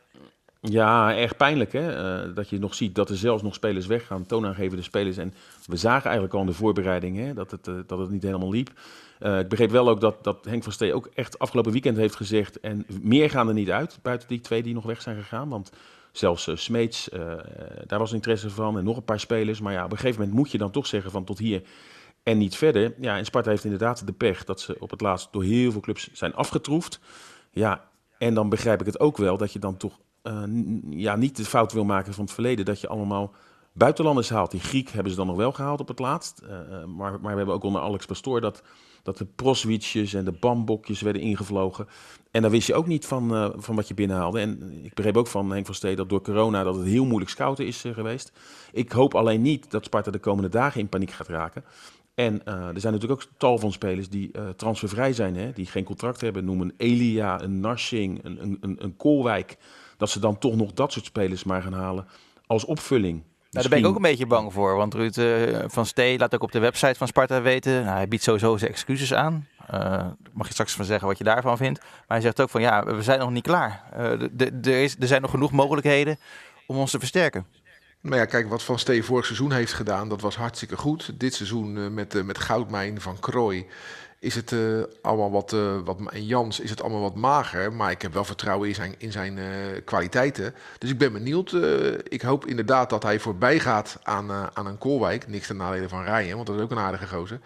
Ja, 0.62 1.16
erg 1.16 1.36
pijnlijk 1.36 1.72
hè. 1.72 1.92
Eh, 1.92 2.34
dat 2.34 2.48
je 2.48 2.58
nog 2.58 2.74
ziet 2.74 2.94
dat 2.94 3.10
er 3.10 3.16
zelfs 3.16 3.42
nog 3.42 3.54
spelers 3.54 3.86
weggaan, 3.86 4.26
toonaangevende 4.26 4.82
spelers. 4.82 5.16
En 5.16 5.34
we 5.66 5.76
zagen 5.76 6.04
eigenlijk 6.04 6.34
al 6.34 6.40
in 6.40 6.46
de 6.46 6.52
voorbereiding 6.52 7.16
hè, 7.16 7.34
dat, 7.34 7.50
het, 7.50 7.68
eh, 7.68 7.74
dat 7.86 7.98
het 7.98 8.10
niet 8.10 8.22
helemaal 8.22 8.50
liep. 8.50 8.70
Eh, 9.18 9.38
ik 9.38 9.48
begreep 9.48 9.70
wel 9.70 9.88
ook 9.88 10.00
dat, 10.00 10.24
dat 10.24 10.44
Henk 10.44 10.62
van 10.62 10.72
Stee 10.72 10.94
ook 10.94 11.10
echt 11.14 11.38
afgelopen 11.38 11.72
weekend 11.72 11.96
heeft 11.96 12.16
gezegd. 12.16 12.60
En 12.60 12.86
meer 13.00 13.30
gaan 13.30 13.48
er 13.48 13.54
niet 13.54 13.70
uit, 13.70 13.98
buiten 14.02 14.28
die 14.28 14.40
twee 14.40 14.62
die 14.62 14.74
nog 14.74 14.84
weg 14.84 15.02
zijn 15.02 15.16
gegaan. 15.16 15.48
Want 15.48 15.72
zelfs 16.12 16.48
Smeets, 16.54 17.08
daar 17.86 17.98
was 17.98 18.12
interesse 18.12 18.50
van. 18.50 18.78
En 18.78 18.84
nog 18.84 18.96
een 18.96 19.04
paar 19.04 19.20
spelers. 19.20 19.60
Maar 19.60 19.72
ja, 19.72 19.84
op 19.84 19.90
een 19.90 19.98
gegeven 19.98 20.20
moment 20.20 20.38
moet 20.38 20.50
je 20.50 20.58
dan 20.58 20.70
toch 20.70 20.86
zeggen 20.86 21.10
van 21.10 21.24
tot 21.24 21.38
hier 21.38 21.62
en 22.22 22.38
niet 22.38 22.56
verder. 22.56 22.94
Ja, 23.00 23.16
en 23.16 23.24
Sparta 23.24 23.50
heeft 23.50 23.64
inderdaad 23.64 24.06
de 24.06 24.12
pech 24.12 24.44
dat 24.44 24.60
ze 24.60 24.76
op 24.78 24.90
het 24.90 25.00
laatst 25.00 25.32
door 25.32 25.42
heel 25.42 25.72
veel 25.72 25.80
clubs 25.80 26.12
zijn 26.12 26.34
afgetroefd. 26.34 27.00
Ja, 27.50 27.88
en 28.18 28.34
dan 28.34 28.48
begrijp 28.48 28.80
ik 28.80 28.86
het 28.86 29.00
ook 29.00 29.16
wel 29.16 29.36
dat 29.36 29.52
je 29.52 29.58
dan 29.58 29.76
toch 29.76 29.98
uh, 30.22 30.42
ja, 30.90 31.16
niet 31.16 31.36
de 31.36 31.44
fout 31.44 31.72
wil 31.72 31.84
maken 31.84 32.14
van 32.14 32.24
het 32.24 32.32
verleden. 32.32 32.64
Dat 32.64 32.80
je 32.80 32.88
allemaal 32.88 33.34
buitenlanders 33.72 34.30
haalt. 34.30 34.50
Die 34.50 34.60
Griek 34.60 34.90
hebben 34.90 35.10
ze 35.10 35.18
dan 35.18 35.26
nog 35.26 35.36
wel 35.36 35.52
gehaald 35.52 35.80
op 35.80 35.88
het 35.88 35.98
laatst. 35.98 36.42
Uh, 36.42 36.50
maar, 36.84 37.20
maar 37.20 37.30
we 37.30 37.36
hebben 37.36 37.54
ook 37.54 37.64
onder 37.64 37.80
Alex 37.80 38.06
Pastoor 38.06 38.40
dat, 38.40 38.62
dat 39.02 39.18
de 39.18 39.24
proswitjes 39.24 40.14
en 40.14 40.24
de 40.24 40.32
bambokjes 40.32 41.00
werden 41.00 41.22
ingevlogen. 41.22 41.86
En 42.30 42.42
dan 42.42 42.50
wist 42.50 42.66
je 42.66 42.74
ook 42.74 42.86
niet 42.86 43.06
van, 43.06 43.54
van 43.56 43.76
wat 43.76 43.88
je 43.88 43.94
binnenhaalde. 43.94 44.40
En 44.40 44.80
ik 44.84 44.94
begreep 44.94 45.16
ook 45.16 45.26
van 45.26 45.50
Henk 45.50 45.66
van 45.66 45.74
Stee 45.74 45.96
dat 45.96 46.08
door 46.08 46.22
corona 46.22 46.62
dat 46.62 46.74
het 46.74 46.86
heel 46.86 47.04
moeilijk 47.04 47.30
scouten 47.30 47.66
is 47.66 47.84
geweest. 47.92 48.32
Ik 48.72 48.92
hoop 48.92 49.14
alleen 49.14 49.42
niet 49.42 49.70
dat 49.70 49.84
Sparta 49.84 50.10
de 50.10 50.18
komende 50.18 50.48
dagen 50.48 50.80
in 50.80 50.88
paniek 50.88 51.10
gaat 51.10 51.28
raken. 51.28 51.64
En 52.20 52.42
uh, 52.44 52.54
er 52.54 52.80
zijn 52.80 52.92
natuurlijk 52.92 53.22
ook 53.22 53.28
tal 53.36 53.58
van 53.58 53.72
spelers 53.72 54.08
die 54.08 54.30
uh, 54.32 54.48
transfervrij 54.56 55.12
zijn, 55.12 55.36
hè, 55.36 55.52
die 55.52 55.66
geen 55.66 55.84
contract 55.84 56.20
hebben. 56.20 56.44
Noem 56.44 56.60
een 56.60 56.74
Elia, 56.76 57.42
een 57.42 57.60
Narsing, 57.60 58.24
een, 58.24 58.42
een, 58.42 58.58
een, 58.60 58.76
een 58.78 58.96
Koolwijk 58.96 59.56
dat 59.96 60.10
ze 60.10 60.20
dan 60.20 60.38
toch 60.38 60.56
nog 60.56 60.72
dat 60.72 60.92
soort 60.92 61.04
spelers 61.04 61.44
maar 61.44 61.62
gaan 61.62 61.72
halen 61.72 62.06
als 62.46 62.64
opvulling. 62.64 63.14
Nou, 63.14 63.24
daar 63.50 63.68
ben 63.68 63.78
ik 63.78 63.86
ook 63.86 63.96
een 63.96 64.02
beetje 64.02 64.26
bang 64.26 64.52
voor. 64.52 64.76
Want 64.76 64.94
Ruud 64.94 65.16
uh, 65.16 65.58
van 65.66 65.86
Stee 65.86 66.18
laat 66.18 66.34
ook 66.34 66.42
op 66.42 66.52
de 66.52 66.58
website 66.58 66.94
van 66.94 67.06
Sparta 67.06 67.42
weten. 67.42 67.72
Nou, 67.72 67.96
hij 67.96 68.08
biedt 68.08 68.22
sowieso 68.22 68.56
zijn 68.56 68.70
excuses 68.70 69.14
aan. 69.14 69.46
Uh, 69.74 70.06
mag 70.32 70.46
je 70.46 70.52
straks 70.52 70.72
van 70.72 70.84
zeggen 70.84 71.08
wat 71.08 71.18
je 71.18 71.24
daarvan 71.24 71.56
vindt. 71.56 71.80
Maar 71.80 71.90
hij 72.06 72.20
zegt 72.20 72.40
ook 72.40 72.50
van 72.50 72.60
ja, 72.60 72.84
we 72.84 73.02
zijn 73.02 73.18
nog 73.18 73.30
niet 73.30 73.42
klaar. 73.42 73.82
Uh, 73.96 74.02
er, 74.02 74.96
er 75.00 75.06
zijn 75.06 75.22
nog 75.22 75.30
genoeg 75.30 75.52
mogelijkheden 75.52 76.18
om 76.66 76.76
ons 76.76 76.90
te 76.90 76.98
versterken. 76.98 77.46
Nou 78.00 78.16
ja, 78.16 78.24
kijk, 78.24 78.48
wat 78.48 78.62
Van 78.62 78.78
Stee 78.78 79.04
vorig 79.04 79.24
seizoen 79.24 79.52
heeft 79.52 79.72
gedaan, 79.72 80.08
dat 80.08 80.20
was 80.20 80.36
hartstikke 80.36 80.76
goed. 80.76 81.20
Dit 81.20 81.34
seizoen 81.34 81.94
met, 81.94 82.24
met 82.24 82.38
Goudmijn 82.38 83.00
van 83.00 83.18
Krooi 83.18 83.66
is 84.18 84.34
het 84.34 84.50
uh, 84.50 84.82
allemaal 85.02 85.30
wat, 85.30 85.56
wat. 85.84 85.98
En 86.12 86.26
Jans 86.26 86.60
is 86.60 86.70
het 86.70 86.82
allemaal 86.82 87.00
wat 87.00 87.14
mager. 87.14 87.72
Maar 87.72 87.90
ik 87.90 88.02
heb 88.02 88.12
wel 88.12 88.24
vertrouwen 88.24 88.68
in 88.68 88.74
zijn, 88.74 88.94
in 88.98 89.12
zijn 89.12 89.38
kwaliteiten. 89.84 90.54
Dus 90.78 90.90
ik 90.90 90.98
ben 90.98 91.12
benieuwd. 91.12 91.56
ik 92.08 92.22
hoop 92.22 92.46
inderdaad 92.46 92.90
dat 92.90 93.02
hij 93.02 93.18
voorbij 93.18 93.58
gaat 93.58 93.98
aan, 94.02 94.30
aan 94.30 94.66
een 94.66 94.78
Koolwijk. 94.78 95.28
Niks 95.28 95.46
ten 95.46 95.56
nadele 95.56 95.88
van 95.88 96.04
Rijen, 96.04 96.34
want 96.34 96.46
dat 96.46 96.56
is 96.56 96.62
ook 96.62 96.70
een 96.70 96.78
aardige 96.78 97.06
gozer. 97.06 97.40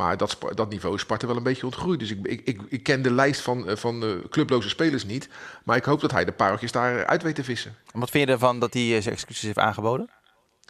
Maar 0.00 0.16
dat, 0.16 0.38
dat 0.54 0.70
niveau 0.70 0.94
is 0.94 1.00
Sparta 1.00 1.26
wel 1.26 1.36
een 1.36 1.42
beetje 1.42 1.64
ontgroeid. 1.64 1.98
Dus 1.98 2.10
ik, 2.10 2.26
ik, 2.26 2.40
ik, 2.44 2.60
ik 2.68 2.82
ken 2.82 3.02
de 3.02 3.12
lijst 3.12 3.40
van, 3.40 3.64
van 3.68 4.22
clubloze 4.30 4.68
spelers 4.68 5.04
niet. 5.04 5.28
Maar 5.64 5.76
ik 5.76 5.84
hoop 5.84 6.00
dat 6.00 6.10
hij 6.10 6.24
de 6.24 6.32
pareltjes 6.32 6.72
daar 6.72 7.06
uit 7.06 7.22
weet 7.22 7.34
te 7.34 7.44
vissen. 7.44 7.76
En 7.92 8.00
wat 8.00 8.10
vind 8.10 8.26
je 8.26 8.32
ervan 8.32 8.58
dat 8.58 8.74
hij 8.74 9.00
zijn 9.00 9.14
excuses 9.14 9.42
heeft 9.42 9.58
aangeboden? 9.58 10.10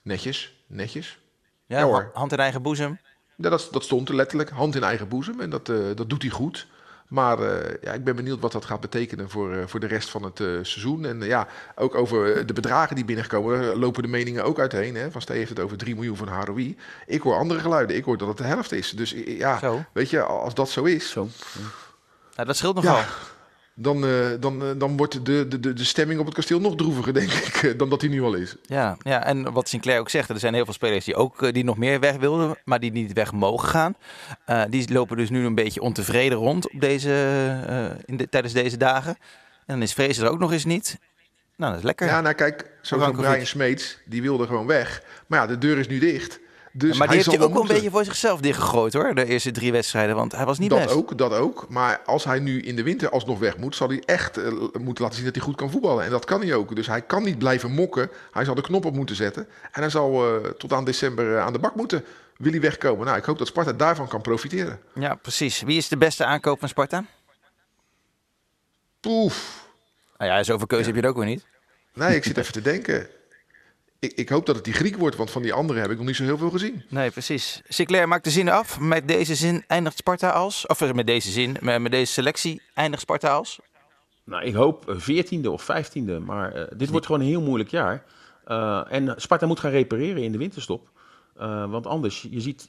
Netjes, 0.02 0.64
netjes. 0.66 1.18
Ja, 1.66 1.78
ja 1.78 1.84
hoor. 1.84 2.10
hand 2.14 2.32
in 2.32 2.38
eigen 2.38 2.62
boezem. 2.62 2.98
Ja, 3.36 3.50
dat, 3.50 3.68
dat 3.70 3.84
stond 3.84 4.08
er 4.08 4.14
letterlijk, 4.14 4.50
hand 4.50 4.74
in 4.74 4.82
eigen 4.82 5.08
boezem. 5.08 5.40
En 5.40 5.50
dat, 5.50 5.68
uh, 5.68 5.96
dat 5.96 6.10
doet 6.10 6.22
hij 6.22 6.30
goed. 6.30 6.66
Maar 7.10 7.40
uh, 7.40 7.48
ja, 7.82 7.92
ik 7.92 8.04
ben 8.04 8.16
benieuwd 8.16 8.40
wat 8.40 8.52
dat 8.52 8.64
gaat 8.64 8.80
betekenen 8.80 9.30
voor, 9.30 9.54
uh, 9.54 9.62
voor 9.66 9.80
de 9.80 9.86
rest 9.86 10.10
van 10.10 10.22
het 10.22 10.36
seizoen. 10.36 11.04
En 11.04 11.22
ja, 11.22 11.46
ook 11.74 11.94
over 11.94 12.46
de 12.46 12.52
bedragen 12.52 12.96
die 12.96 13.04
binnenkomen, 13.04 13.76
lopen 13.78 14.02
de 14.02 14.08
meningen 14.08 14.44
ook 14.44 14.58
uiteen. 14.58 14.94
Hè? 14.94 15.10
Van 15.10 15.20
Stee 15.20 15.36
heeft 15.36 15.50
het 15.50 15.60
over 15.60 15.76
3 15.76 15.94
miljoen 15.94 16.16
van 16.16 16.28
HROI. 16.28 16.76
Ik 17.06 17.20
hoor 17.20 17.36
andere 17.36 17.60
geluiden. 17.60 17.96
Ik 17.96 18.04
hoor 18.04 18.18
dat 18.18 18.28
het 18.28 18.36
de 18.36 18.44
helft 18.44 18.72
is. 18.72 18.90
Dus 18.90 19.14
ja, 19.26 19.58
zo. 19.58 19.84
weet 19.92 20.10
je, 20.10 20.22
als 20.22 20.54
dat 20.54 20.70
zo 20.70 20.84
is... 20.84 21.10
Zo. 21.10 21.28
Dat 22.34 22.56
scheelt 22.56 22.74
nogal. 22.74 22.96
Ja 22.96 23.06
dan, 23.74 24.04
uh, 24.04 24.26
dan, 24.40 24.62
uh, 24.62 24.70
dan 24.78 24.96
wordt 24.96 25.24
de, 25.24 25.48
de, 25.48 25.72
de 25.72 25.84
stemming 25.84 26.20
op 26.20 26.26
het 26.26 26.34
kasteel 26.34 26.60
nog 26.60 26.76
droeviger, 26.76 27.14
denk 27.14 27.30
ik, 27.30 27.54
eh, 27.54 27.78
dan 27.78 27.88
dat 27.88 28.00
hij 28.00 28.10
nu 28.10 28.22
al 28.22 28.34
is. 28.34 28.56
Ja, 28.62 28.96
ja, 29.02 29.24
en 29.24 29.52
wat 29.52 29.68
Sinclair 29.68 30.00
ook 30.00 30.08
zegt, 30.08 30.28
er 30.28 30.38
zijn 30.38 30.54
heel 30.54 30.64
veel 30.64 30.74
spelers 30.74 31.04
die 31.04 31.14
ook 31.14 31.52
die 31.52 31.64
nog 31.64 31.78
meer 31.78 32.00
weg 32.00 32.16
wilden, 32.16 32.58
maar 32.64 32.80
die 32.80 32.92
niet 32.92 33.12
weg 33.12 33.32
mogen 33.32 33.68
gaan. 33.68 33.94
Uh, 34.46 34.62
die 34.68 34.92
lopen 34.92 35.16
dus 35.16 35.30
nu 35.30 35.44
een 35.44 35.54
beetje 35.54 35.80
ontevreden 35.80 36.38
rond 36.38 36.72
op 36.72 36.80
deze, 36.80 37.10
in 38.04 38.16
de, 38.16 38.28
tijdens 38.28 38.52
deze 38.52 38.76
dagen. 38.76 39.16
En 39.66 39.76
dan 39.76 39.82
is 39.82 39.92
Vrezen 39.92 40.24
er 40.24 40.30
ook 40.30 40.38
nog 40.38 40.52
eens 40.52 40.64
niet. 40.64 40.98
Nou, 41.56 41.70
dat 41.70 41.80
is 41.80 41.86
lekker. 41.86 42.06
Ja, 42.06 42.20
nou 42.20 42.34
kijk, 42.34 42.70
zoals 42.82 43.04
zo 43.04 43.12
Brian 43.12 43.46
Smeets, 43.46 43.98
die 44.04 44.22
wilde 44.22 44.46
gewoon 44.46 44.66
weg. 44.66 45.02
Maar 45.26 45.40
ja, 45.40 45.46
de 45.46 45.58
deur 45.58 45.78
is 45.78 45.88
nu 45.88 45.98
dicht. 45.98 46.40
Dus 46.72 46.98
maar 46.98 47.06
die 47.06 47.16
heeft 47.16 47.30
hij 47.30 47.40
ook 47.40 47.52
wel 47.52 47.62
een 47.62 47.68
beetje 47.68 47.90
voor 47.90 48.04
zichzelf 48.04 48.40
dichtgegooid 48.40 48.92
hoor, 48.92 49.14
de 49.14 49.26
eerste 49.26 49.50
drie 49.50 49.72
wedstrijden, 49.72 50.16
want 50.16 50.32
hij 50.32 50.44
was 50.44 50.58
niet 50.58 50.70
dat 50.70 50.78
best. 50.78 50.94
ook, 50.94 51.18
dat 51.18 51.32
ook. 51.32 51.66
Maar 51.68 52.00
als 52.04 52.24
hij 52.24 52.38
nu 52.38 52.62
in 52.62 52.76
de 52.76 52.82
winter 52.82 53.10
alsnog 53.10 53.38
weg 53.38 53.56
moet, 53.56 53.76
zal 53.76 53.88
hij 53.88 54.02
echt 54.06 54.38
uh, 54.38 54.52
moeten 54.78 55.02
laten 55.04 55.14
zien 55.16 55.24
dat 55.24 55.34
hij 55.34 55.44
goed 55.44 55.56
kan 55.56 55.70
voetballen. 55.70 56.04
En 56.04 56.10
dat 56.10 56.24
kan 56.24 56.40
hij 56.40 56.54
ook. 56.54 56.76
Dus 56.76 56.86
hij 56.86 57.02
kan 57.02 57.22
niet 57.22 57.38
blijven 57.38 57.70
mokken. 57.70 58.10
Hij 58.32 58.44
zal 58.44 58.54
de 58.54 58.62
knop 58.62 58.84
op 58.84 58.94
moeten 58.94 59.16
zetten. 59.16 59.46
En 59.72 59.80
hij 59.80 59.90
zal 59.90 60.34
uh, 60.34 60.46
tot 60.50 60.72
aan 60.72 60.84
december 60.84 61.24
uh, 61.32 61.40
aan 61.40 61.52
de 61.52 61.58
bak 61.58 61.74
moeten. 61.74 62.04
Wil 62.36 62.50
hij 62.50 62.60
wegkomen? 62.60 63.06
Nou, 63.06 63.18
ik 63.18 63.24
hoop 63.24 63.38
dat 63.38 63.46
Sparta 63.46 63.72
daarvan 63.72 64.08
kan 64.08 64.20
profiteren. 64.20 64.80
Ja, 64.94 65.14
precies. 65.14 65.60
Wie 65.62 65.76
is 65.76 65.88
de 65.88 65.96
beste 65.96 66.24
aankoop 66.24 66.58
van 66.58 66.68
Sparta? 66.68 67.04
Poef. 69.00 69.68
Nou 70.18 70.30
ja, 70.30 70.42
zoveel 70.42 70.66
keuze 70.66 70.88
ja. 70.88 70.90
heb 70.90 71.00
je 71.00 71.08
er 71.08 71.14
ook 71.14 71.22
weer 71.22 71.30
niet. 71.32 71.46
Nee, 71.94 72.16
ik 72.16 72.24
zit 72.24 72.36
even 72.36 72.52
te 72.52 72.62
denken. 72.62 73.08
Ik, 74.00 74.12
ik, 74.12 74.28
hoop 74.28 74.46
dat 74.46 74.56
het 74.56 74.64
die 74.64 74.74
Griek 74.74 74.96
wordt, 74.96 75.16
want 75.16 75.30
van 75.30 75.42
die 75.42 75.52
andere 75.52 75.80
heb 75.80 75.90
ik 75.90 75.96
nog 75.96 76.06
niet 76.06 76.16
zo 76.16 76.24
heel 76.24 76.38
veel 76.38 76.50
gezien. 76.50 76.82
Nee, 76.88 77.10
precies. 77.10 77.60
Sinclair 77.68 78.08
maakt 78.08 78.24
de 78.24 78.30
zin 78.30 78.48
af. 78.48 78.78
Met 78.78 79.08
deze 79.08 79.34
zin 79.34 79.64
eindigt 79.66 79.96
Sparta 79.96 80.30
als? 80.30 80.66
Of 80.66 80.92
met 80.92 81.06
deze 81.06 81.30
zin, 81.30 81.56
met 81.60 81.90
deze 81.90 82.12
selectie 82.12 82.62
eindigt 82.74 83.02
Sparta 83.02 83.32
als? 83.32 83.58
Nou, 84.24 84.44
ik 84.44 84.54
hoop 84.54 84.84
veertiende 84.86 85.50
of 85.50 85.62
vijftiende. 85.62 86.18
Maar 86.18 86.56
uh, 86.56 86.62
dit 86.76 86.88
wordt 86.90 87.06
gewoon 87.06 87.20
een 87.20 87.26
heel 87.26 87.40
moeilijk 87.40 87.70
jaar. 87.70 88.04
Uh, 88.46 88.82
en 88.88 89.14
Sparta 89.16 89.46
moet 89.46 89.60
gaan 89.60 89.70
repareren 89.70 90.22
in 90.22 90.32
de 90.32 90.38
winterstop. 90.38 90.88
Uh, 91.40 91.70
want 91.70 91.86
anders, 91.86 92.26
je 92.30 92.40
ziet, 92.40 92.66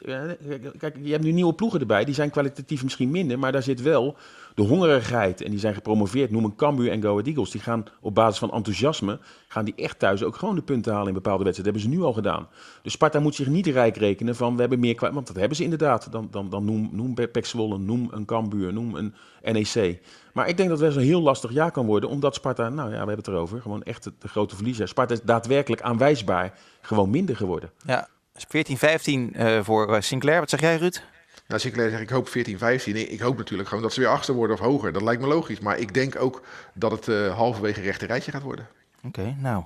kijk, 0.78 0.98
je 1.02 1.12
hebt 1.12 1.24
nu 1.24 1.32
nieuwe 1.32 1.54
ploegen 1.54 1.80
erbij, 1.80 2.06
die 2.06 2.14
zijn 2.14 2.30
kwalitatief 2.30 2.84
misschien 2.84 3.12
minder, 3.12 3.40
maar 3.40 3.52
daar 3.52 3.64
zit 3.64 3.82
wel 3.82 4.16
de 4.56 4.62
hongerigheid. 4.62 5.42
En 5.42 5.50
die 5.50 5.60
zijn 5.60 5.74
gepromoveerd, 5.74 6.32
noem 6.32 6.44
een 6.44 6.56
Cambuur 6.56 6.92
en 6.92 7.02
Go 7.02 7.20
Eagles. 7.20 7.52
Die 7.52 7.62
gaan 7.62 7.86
op 8.02 8.16
basis 8.16 8.40
van 8.40 8.52
enthousiasme, 8.52 9.20
gaan 9.48 9.66
die 9.66 9.76
echt 9.76 10.00
thuis 10.00 10.24
ook 10.24 10.36
gewoon 10.36 10.56
de 10.56 10.62
punten 10.62 10.92
halen 10.92 11.08
in 11.08 11.14
bepaalde 11.14 11.44
wedstrijden. 11.44 11.74
Dat 11.74 11.84
hebben 11.84 12.02
ze 12.02 12.08
nu 12.08 12.16
al 12.16 12.24
gedaan. 12.24 12.48
Dus 12.82 12.92
Sparta 12.92 13.20
moet 13.20 13.36
zich 13.36 13.48
niet 13.48 13.68
rijk 13.68 13.98
rekenen 13.98 14.36
van, 14.36 14.54
we 14.54 14.60
hebben 14.62 14.80
meer 14.80 14.96
kwaliteit, 14.96 15.14
want 15.14 15.28
dat 15.28 15.36
hebben 15.36 15.58
ze 15.58 15.64
inderdaad. 15.64 16.12
Dan, 16.12 16.28
dan, 16.32 16.50
dan 16.50 16.66
noem, 16.66 16.90
noem 16.92 17.14
Pek 17.14 17.54
noem 17.54 18.08
een 18.12 18.26
Cambuur, 18.26 18.74
noem 18.74 18.96
een 18.96 19.14
NEC. 19.44 20.02
Maar 20.34 20.48
ik 20.48 20.58
denk 20.58 20.70
dat 20.70 20.80
het 20.80 20.94
wel 20.94 21.02
een 21.02 21.10
heel 21.10 21.22
lastig 21.22 21.52
jaar 21.52 21.72
kan 21.72 21.86
worden, 21.86 22.10
omdat 22.10 22.36
Sparta, 22.36 22.70
nou 22.70 22.88
ja, 22.88 22.92
we 22.92 22.98
hebben 22.98 23.18
het 23.18 23.28
erover, 23.28 23.62
gewoon 23.62 23.84
echt 23.84 24.04
de, 24.04 24.12
de 24.20 24.28
grote 24.28 24.56
verliezer. 24.56 24.88
Sparta 24.88 25.14
is 25.14 25.22
daadwerkelijk 25.22 25.82
aanwijsbaar 25.82 26.60
gewoon 26.82 27.10
minder 27.10 27.36
geworden. 27.36 27.72
Ja, 27.86 28.08
14, 28.48 28.78
15 28.78 29.34
uh, 29.36 29.60
voor 29.64 29.90
uh, 29.90 30.02
Sinclair. 30.02 30.40
Wat 30.40 30.50
zeg 30.50 30.60
jij, 30.60 30.78
Ruud? 30.78 31.02
Nou, 31.48 31.62
Sinclair 31.62 31.90
zegt 31.90 32.02
ik 32.02 32.10
hoop 32.10 32.30
14, 32.30 32.58
15. 32.58 33.12
Ik 33.12 33.20
hoop 33.20 33.38
natuurlijk 33.38 33.70
gewoon 33.70 33.84
dat 33.84 33.94
ze 33.94 34.00
weer 34.00 34.10
achter 34.10 34.34
worden 34.34 34.56
of 34.56 34.62
hoger. 34.62 34.94
Dat 34.94 35.02
lijkt 35.02 35.22
me 35.22 35.28
logisch. 35.28 35.60
Maar 35.60 35.80
ik 35.80 35.94
denk 35.94 36.22
ook 36.22 36.42
dat 36.74 36.92
het 36.92 37.08
uh, 37.08 37.36
halverwege 37.36 37.82
rechte 37.82 38.06
rijtje 38.06 38.32
gaat 38.32 38.42
worden. 38.42 38.68
Oké, 39.04 39.20
okay, 39.20 39.36
nou. 39.40 39.64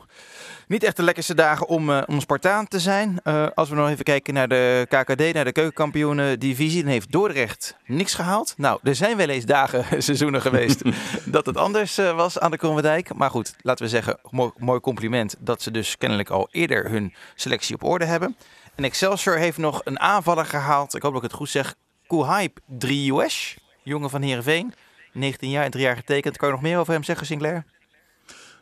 Niet 0.68 0.84
echt 0.84 0.98
de 0.98 1.04
lekkerste 1.04 1.36
dagen 1.36 1.68
om, 1.68 1.90
uh, 1.90 2.02
om 2.06 2.20
Spartaan 2.20 2.68
te 2.68 2.80
zijn. 2.80 3.20
Uh, 3.24 3.48
als 3.56 3.70
we 3.70 3.76
nog 3.76 3.90
even 3.90 4.04
kijken 4.04 4.34
naar 4.34 4.48
de 4.48 4.86
KKD, 4.90 5.34
naar 5.34 5.44
de 5.44 5.52
keukenkampioenen 5.52 6.40
divisie. 6.40 6.84
Dan 6.84 6.92
heeft 6.92 7.12
Dordrecht 7.12 7.76
niks 7.86 8.14
gehaald. 8.14 8.54
Nou, 8.58 8.80
er 8.84 8.96
zijn 8.96 9.18
wel 9.18 9.30
eens 9.30 9.46
dagen, 9.46 9.86
seizoenen 10.04 10.42
geweest 10.42 10.82
dat 11.26 11.46
het 11.46 11.58
anders 11.58 12.00
uh, 12.00 12.16
was 12.16 12.40
aan 12.40 12.52
de 12.52 12.58
Krommerdijk. 12.58 13.14
Maar 13.14 13.30
goed, 13.30 13.56
laten 13.62 13.86
we 13.86 13.92
zeggen, 13.92 14.20
mooi, 14.30 14.52
mooi 14.58 14.80
compliment 14.80 15.36
dat 15.40 15.62
ze 15.62 15.72
dus 15.72 15.98
kennelijk 15.98 16.30
al 16.30 16.48
eerder 16.52 16.90
hun 16.90 17.14
selectie 17.36 17.76
op 17.76 17.84
orde 17.84 18.06
hebben. 18.06 18.36
En 18.76 18.84
Excelsior 18.84 19.38
heeft 19.38 19.58
nog 19.58 19.82
een 19.84 20.00
aanvaller 20.00 20.46
gehaald. 20.46 20.96
Ik 20.96 21.02
hoop 21.02 21.14
dat 21.14 21.24
ik 21.24 21.30
het 21.30 21.38
goed 21.38 21.50
zeg. 21.50 21.76
Hype 22.08 22.62
3 22.66 23.12
US, 23.12 23.58
jongen 23.84 24.10
van 24.10 24.22
Heerenveen. 24.22 24.74
19 25.14 25.50
jaar 25.50 25.64
en 25.64 25.72
3 25.72 25.84
jaar 25.84 25.96
getekend. 25.96 26.38
Kan 26.38 26.48
je 26.48 26.54
nog 26.54 26.64
meer 26.64 26.78
over 26.80 26.94
hem 26.94 27.04
zeggen, 27.04 27.26
Sinclair? 27.26 27.66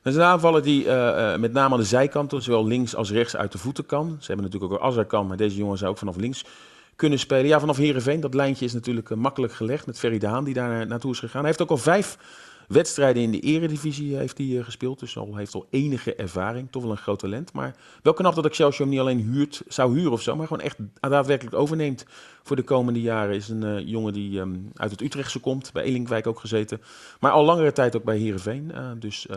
Dat 0.04 0.13
is 0.13 0.15
een 0.15 0.26
aanvaller 0.26 0.63
die 0.63 0.86
uh, 0.86 0.91
uh, 0.91 1.36
met 1.36 1.54
name 1.54 1.73
aan 1.73 1.80
de 1.80 1.86
zijkanten, 1.86 2.41
zowel 2.41 2.65
links 2.65 2.95
als 2.95 3.12
rechts, 3.12 3.36
uit 3.36 3.52
de 3.52 3.58
voeten 3.58 3.86
kan. 3.86 4.17
Ze 4.19 4.28
hebben 4.28 4.45
natuurlijk 4.45 4.73
ook 4.73 4.80
Azar 4.80 5.06
kan, 5.06 5.28
maar 5.28 5.38
deze 5.38 5.56
jongen 5.56 5.78
zou 5.78 5.91
ook 5.91 5.97
vanaf 5.97 6.15
links 6.15 6.45
kunnen 6.95 7.19
spelen. 7.19 7.47
Ja, 7.47 7.60
vanaf 7.60 7.78
Heerenveen, 7.78 8.19
dat 8.19 8.34
lijntje 8.34 8.65
is 8.65 8.73
natuurlijk 8.73 9.10
uh, 9.10 9.17
makkelijk 9.17 9.54
gelegd 9.54 9.86
met 9.86 9.99
Ferry 9.99 10.17
Daan 10.17 10.43
die 10.43 10.54
daar 10.54 10.88
naartoe 10.88 11.12
is 11.12 11.19
gegaan. 11.19 11.39
Hij 11.39 11.49
heeft 11.49 11.62
ook 11.62 11.69
al 11.69 11.78
vijf 11.78 12.17
wedstrijden 12.67 13.23
in 13.23 13.32
de 13.32 13.39
eredivisie 13.39 14.15
heeft 14.15 14.38
hij 14.38 14.47
uh, 14.47 14.63
gespeeld. 14.63 14.99
Dus 14.99 15.17
al 15.17 15.36
heeft 15.36 15.54
al 15.54 15.67
enige 15.69 16.15
ervaring. 16.15 16.71
Toch 16.71 16.82
wel 16.82 16.91
een 16.91 16.97
groot 16.97 17.19
talent. 17.19 17.54
Maar 17.54 17.76
wel 18.02 18.13
knap 18.13 18.36
dat 18.36 18.45
Excelsior 18.45 18.82
hem 18.82 18.89
niet 18.89 18.99
alleen 18.99 19.19
huurt, 19.19 19.62
zou 19.67 19.95
huren 19.95 20.12
of 20.12 20.21
zo. 20.21 20.36
Maar 20.36 20.47
gewoon 20.47 20.63
echt 20.63 20.78
daadwerkelijk 20.99 21.56
overneemt 21.56 22.06
voor 22.43 22.56
de 22.56 22.63
komende 22.63 23.02
jaren. 23.02 23.36
Is 23.36 23.49
een 23.49 23.63
uh, 23.63 23.88
jongen 23.88 24.13
die 24.13 24.39
um, 24.39 24.71
uit 24.76 24.91
het 24.91 25.02
Utrechtse 25.02 25.39
komt. 25.39 25.71
Bij 25.71 25.84
Elinkwijk 25.84 26.28
ook 26.28 26.39
gezeten. 26.39 26.82
Maar 27.19 27.32
al 27.32 27.45
langere 27.45 27.71
tijd 27.71 27.95
ook 27.95 28.04
bij 28.04 28.17
Heerenveen. 28.17 28.71
Uh, 28.76 28.91
dus 28.99 29.28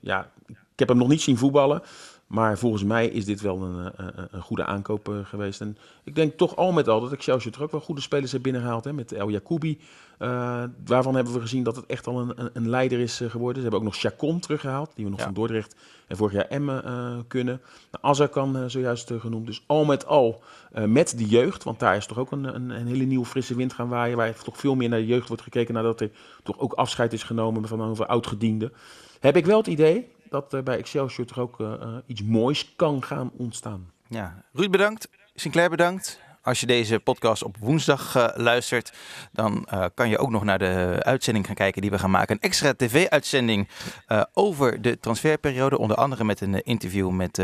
ja, 0.00 0.30
ik 0.46 0.78
heb 0.78 0.88
hem 0.88 0.98
nog 0.98 1.08
niet 1.08 1.22
zien 1.22 1.36
voetballen. 1.36 1.82
Maar 2.26 2.58
volgens 2.58 2.84
mij 2.84 3.06
is 3.06 3.24
dit 3.24 3.40
wel 3.40 3.62
een, 3.62 3.92
een, 3.96 4.28
een 4.30 4.42
goede 4.42 4.64
aankoop 4.64 5.14
geweest. 5.22 5.60
En 5.60 5.76
ik 6.04 6.14
denk 6.14 6.36
toch 6.36 6.56
al 6.56 6.72
met 6.72 6.88
al 6.88 7.00
dat 7.00 7.12
Excelsior 7.12 7.54
er 7.54 7.62
ook 7.62 7.70
wel 7.70 7.80
goede 7.80 8.00
spelers 8.00 8.32
heeft 8.32 8.42
binnengehaald. 8.42 8.84
Hè, 8.84 8.92
met 8.92 9.12
El 9.12 9.30
Jacoubi. 9.30 9.78
Uh, 10.18 10.62
waarvan 10.84 11.14
hebben 11.14 11.32
we 11.32 11.40
gezien 11.40 11.62
dat 11.62 11.76
het 11.76 11.86
echt 11.86 12.06
al 12.06 12.20
een, 12.20 12.50
een 12.52 12.68
leider 12.68 12.98
is 12.98 13.16
geworden. 13.16 13.56
Ze 13.56 13.62
hebben 13.62 13.78
ook 13.78 13.84
nog 13.84 13.96
Chacon 13.96 14.40
teruggehaald. 14.40 14.90
Die 14.94 15.04
we 15.04 15.10
nog 15.10 15.20
van 15.20 15.34
Dordrecht 15.34 15.76
en 16.06 16.16
vorig 16.16 16.32
jaar 16.32 16.46
Emmen 16.46 17.24
kunnen. 17.28 17.60
Nou, 17.90 18.04
Azar 18.04 18.28
kan 18.28 18.56
uh, 18.56 18.64
zojuist 18.66 19.12
genoemd. 19.18 19.46
Dus 19.46 19.64
al 19.66 19.84
met 19.84 20.06
al 20.06 20.42
met 20.86 21.18
de 21.18 21.26
jeugd. 21.26 21.64
Want 21.64 21.78
daar 21.78 21.96
is 21.96 22.06
toch 22.06 22.18
ook 22.18 22.30
een, 22.30 22.54
een, 22.54 22.70
een, 22.70 22.86
hele 22.86 23.04
nieuwe 23.04 23.26
frisse 23.26 23.54
wind 23.54 23.72
gaan 23.72 23.88
waaien. 23.88 24.16
Waar 24.16 24.34
toch 24.34 24.58
veel 24.58 24.74
meer 24.74 24.88
naar 24.88 24.98
de 24.98 25.06
jeugd 25.06 25.28
wordt 25.28 25.42
gekeken. 25.42 25.74
Nadat 25.74 26.00
er 26.00 26.10
toch 26.42 26.58
ook 26.58 26.72
afscheid 26.72 27.12
is 27.12 27.22
genomen 27.22 27.68
van 27.68 27.82
over 27.82 28.06
oudgedienden. 28.06 28.72
Heb 29.20 29.36
ik 29.36 29.46
wel 29.46 29.58
het 29.58 29.66
idee 29.66 30.08
dat 30.40 30.52
er 30.52 30.62
bij 30.62 30.78
Excelsior 30.78 31.26
toch 31.26 31.38
ook 31.38 31.78
iets 32.06 32.22
moois 32.22 32.74
kan 32.76 33.02
gaan 33.02 33.30
ontstaan. 33.36 33.90
Ja, 34.08 34.44
Ruud 34.52 34.70
bedankt. 34.70 35.08
Sinclair 35.34 35.70
bedankt. 35.70 36.20
Als 36.46 36.60
je 36.60 36.66
deze 36.66 36.98
podcast 36.98 37.42
op 37.42 37.56
woensdag 37.60 38.16
uh, 38.16 38.28
luistert, 38.34 38.92
dan 39.32 39.68
uh, 39.72 39.84
kan 39.94 40.08
je 40.08 40.18
ook 40.18 40.30
nog 40.30 40.44
naar 40.44 40.58
de 40.58 40.96
uitzending 41.02 41.46
gaan 41.46 41.54
kijken 41.54 41.82
die 41.82 41.90
we 41.90 41.98
gaan 41.98 42.10
maken. 42.10 42.34
Een 42.34 42.40
extra 42.40 42.74
tv-uitzending 42.76 43.68
uh, 44.08 44.22
over 44.32 44.82
de 44.82 45.00
transferperiode. 45.00 45.78
Onder 45.78 45.96
andere 45.96 46.24
met 46.24 46.40
een 46.40 46.62
interview 46.62 47.10
met 47.10 47.36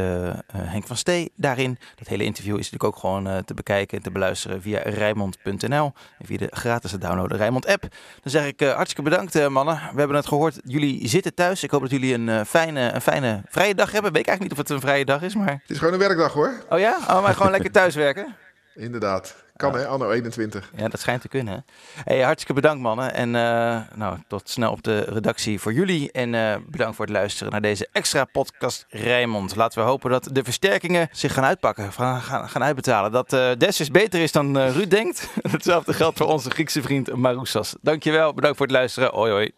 Henk 0.52 0.86
van 0.86 0.96
Stee 0.96 1.32
daarin. 1.36 1.78
Dat 1.94 2.08
hele 2.08 2.24
interview 2.24 2.58
is 2.58 2.70
natuurlijk 2.70 2.84
ook 2.84 2.96
gewoon 2.96 3.44
te 3.44 3.54
bekijken 3.54 3.96
en 3.96 4.02
te 4.02 4.10
beluisteren 4.10 4.62
via 4.62 4.80
Rijmond.nl. 4.84 5.92
En 6.18 6.26
via 6.26 6.38
de 6.38 6.48
gratis 6.50 6.90
te 6.90 6.98
downloaden 6.98 7.36
Rijmond-app. 7.36 7.82
Dan 8.22 8.30
zeg 8.30 8.46
ik 8.46 8.60
hartstikke 8.60 9.02
bedankt 9.02 9.48
mannen. 9.48 9.74
We 9.74 9.98
hebben 9.98 10.16
het 10.16 10.26
gehoord, 10.26 10.60
jullie 10.64 11.08
zitten 11.08 11.34
thuis. 11.34 11.62
Ik 11.62 11.70
hoop 11.70 11.80
dat 11.80 11.90
jullie 11.90 12.14
een, 12.14 12.46
fijne, 12.46 12.92
een 12.92 13.00
fijne 13.00 13.42
vrije 13.48 13.74
dag 13.74 13.92
hebben. 13.92 14.10
Ik 14.10 14.16
weet 14.16 14.26
eigenlijk 14.26 14.40
niet 14.40 14.52
of 14.52 14.58
het 14.58 14.70
een 14.70 14.88
vrije 14.88 15.04
dag 15.04 15.22
is, 15.22 15.34
maar... 15.34 15.52
Het 15.52 15.70
is 15.70 15.78
gewoon 15.78 15.92
een 15.92 15.98
werkdag 15.98 16.32
hoor. 16.32 16.64
Oh 16.68 16.78
ja? 16.78 16.98
Oh, 17.08 17.22
maar 17.22 17.34
gewoon 17.34 17.50
lekker 17.50 17.70
thuiswerken? 17.70 18.36
Inderdaad. 18.74 19.34
Kan 19.56 19.74
hè, 19.74 19.86
anno 19.86 20.10
21. 20.10 20.70
Ja, 20.76 20.88
dat 20.88 21.00
schijnt 21.00 21.20
te 21.20 21.28
kunnen. 21.28 21.64
Hey, 22.04 22.20
hartstikke 22.20 22.52
bedankt 22.52 22.82
mannen. 22.82 23.14
En 23.14 23.28
uh, 23.28 23.80
nou, 23.94 24.18
tot 24.28 24.48
snel 24.48 24.70
op 24.70 24.82
de 24.82 25.00
redactie 25.00 25.60
voor 25.60 25.72
jullie. 25.72 26.12
En 26.12 26.32
uh, 26.32 26.54
bedankt 26.66 26.96
voor 26.96 27.04
het 27.04 27.14
luisteren 27.14 27.52
naar 27.52 27.60
deze 27.60 27.88
extra 27.92 28.24
podcast 28.24 28.86
Rijmond. 28.88 29.56
Laten 29.56 29.82
we 29.82 29.88
hopen 29.88 30.10
dat 30.10 30.28
de 30.32 30.44
versterkingen 30.44 31.08
zich 31.12 31.32
gaan 31.34 31.44
uitpakken, 31.44 31.92
gaan, 31.92 32.20
gaan 32.48 32.62
uitbetalen. 32.62 33.12
Dat 33.12 33.32
uh, 33.32 33.50
Dessus 33.58 33.90
beter 33.90 34.20
is 34.20 34.32
dan 34.32 34.58
Ruud 34.58 34.90
denkt. 34.90 35.28
Hetzelfde 35.50 35.92
geldt 35.92 36.18
voor 36.18 36.26
onze 36.26 36.50
Griekse 36.50 36.82
vriend 36.82 37.16
Marousas. 37.16 37.76
Dankjewel, 37.80 38.34
bedankt 38.34 38.56
voor 38.56 38.66
het 38.66 38.74
luisteren. 38.74 39.10
Hoi 39.10 39.30
hoi. 39.30 39.50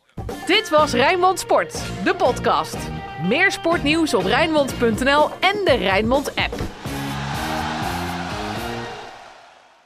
Dit 0.47 0.69
was 0.69 0.93
Rijnmond 0.93 1.39
Sport, 1.39 1.83
de 2.05 2.15
podcast. 2.15 2.77
Meer 3.23 3.53
sportnieuws 3.53 4.15
op 4.15 4.25
Rijnmond.nl 4.25 5.31
en 5.41 5.65
de 5.65 5.77
Rijnmond 5.79 6.35
app. 6.35 6.84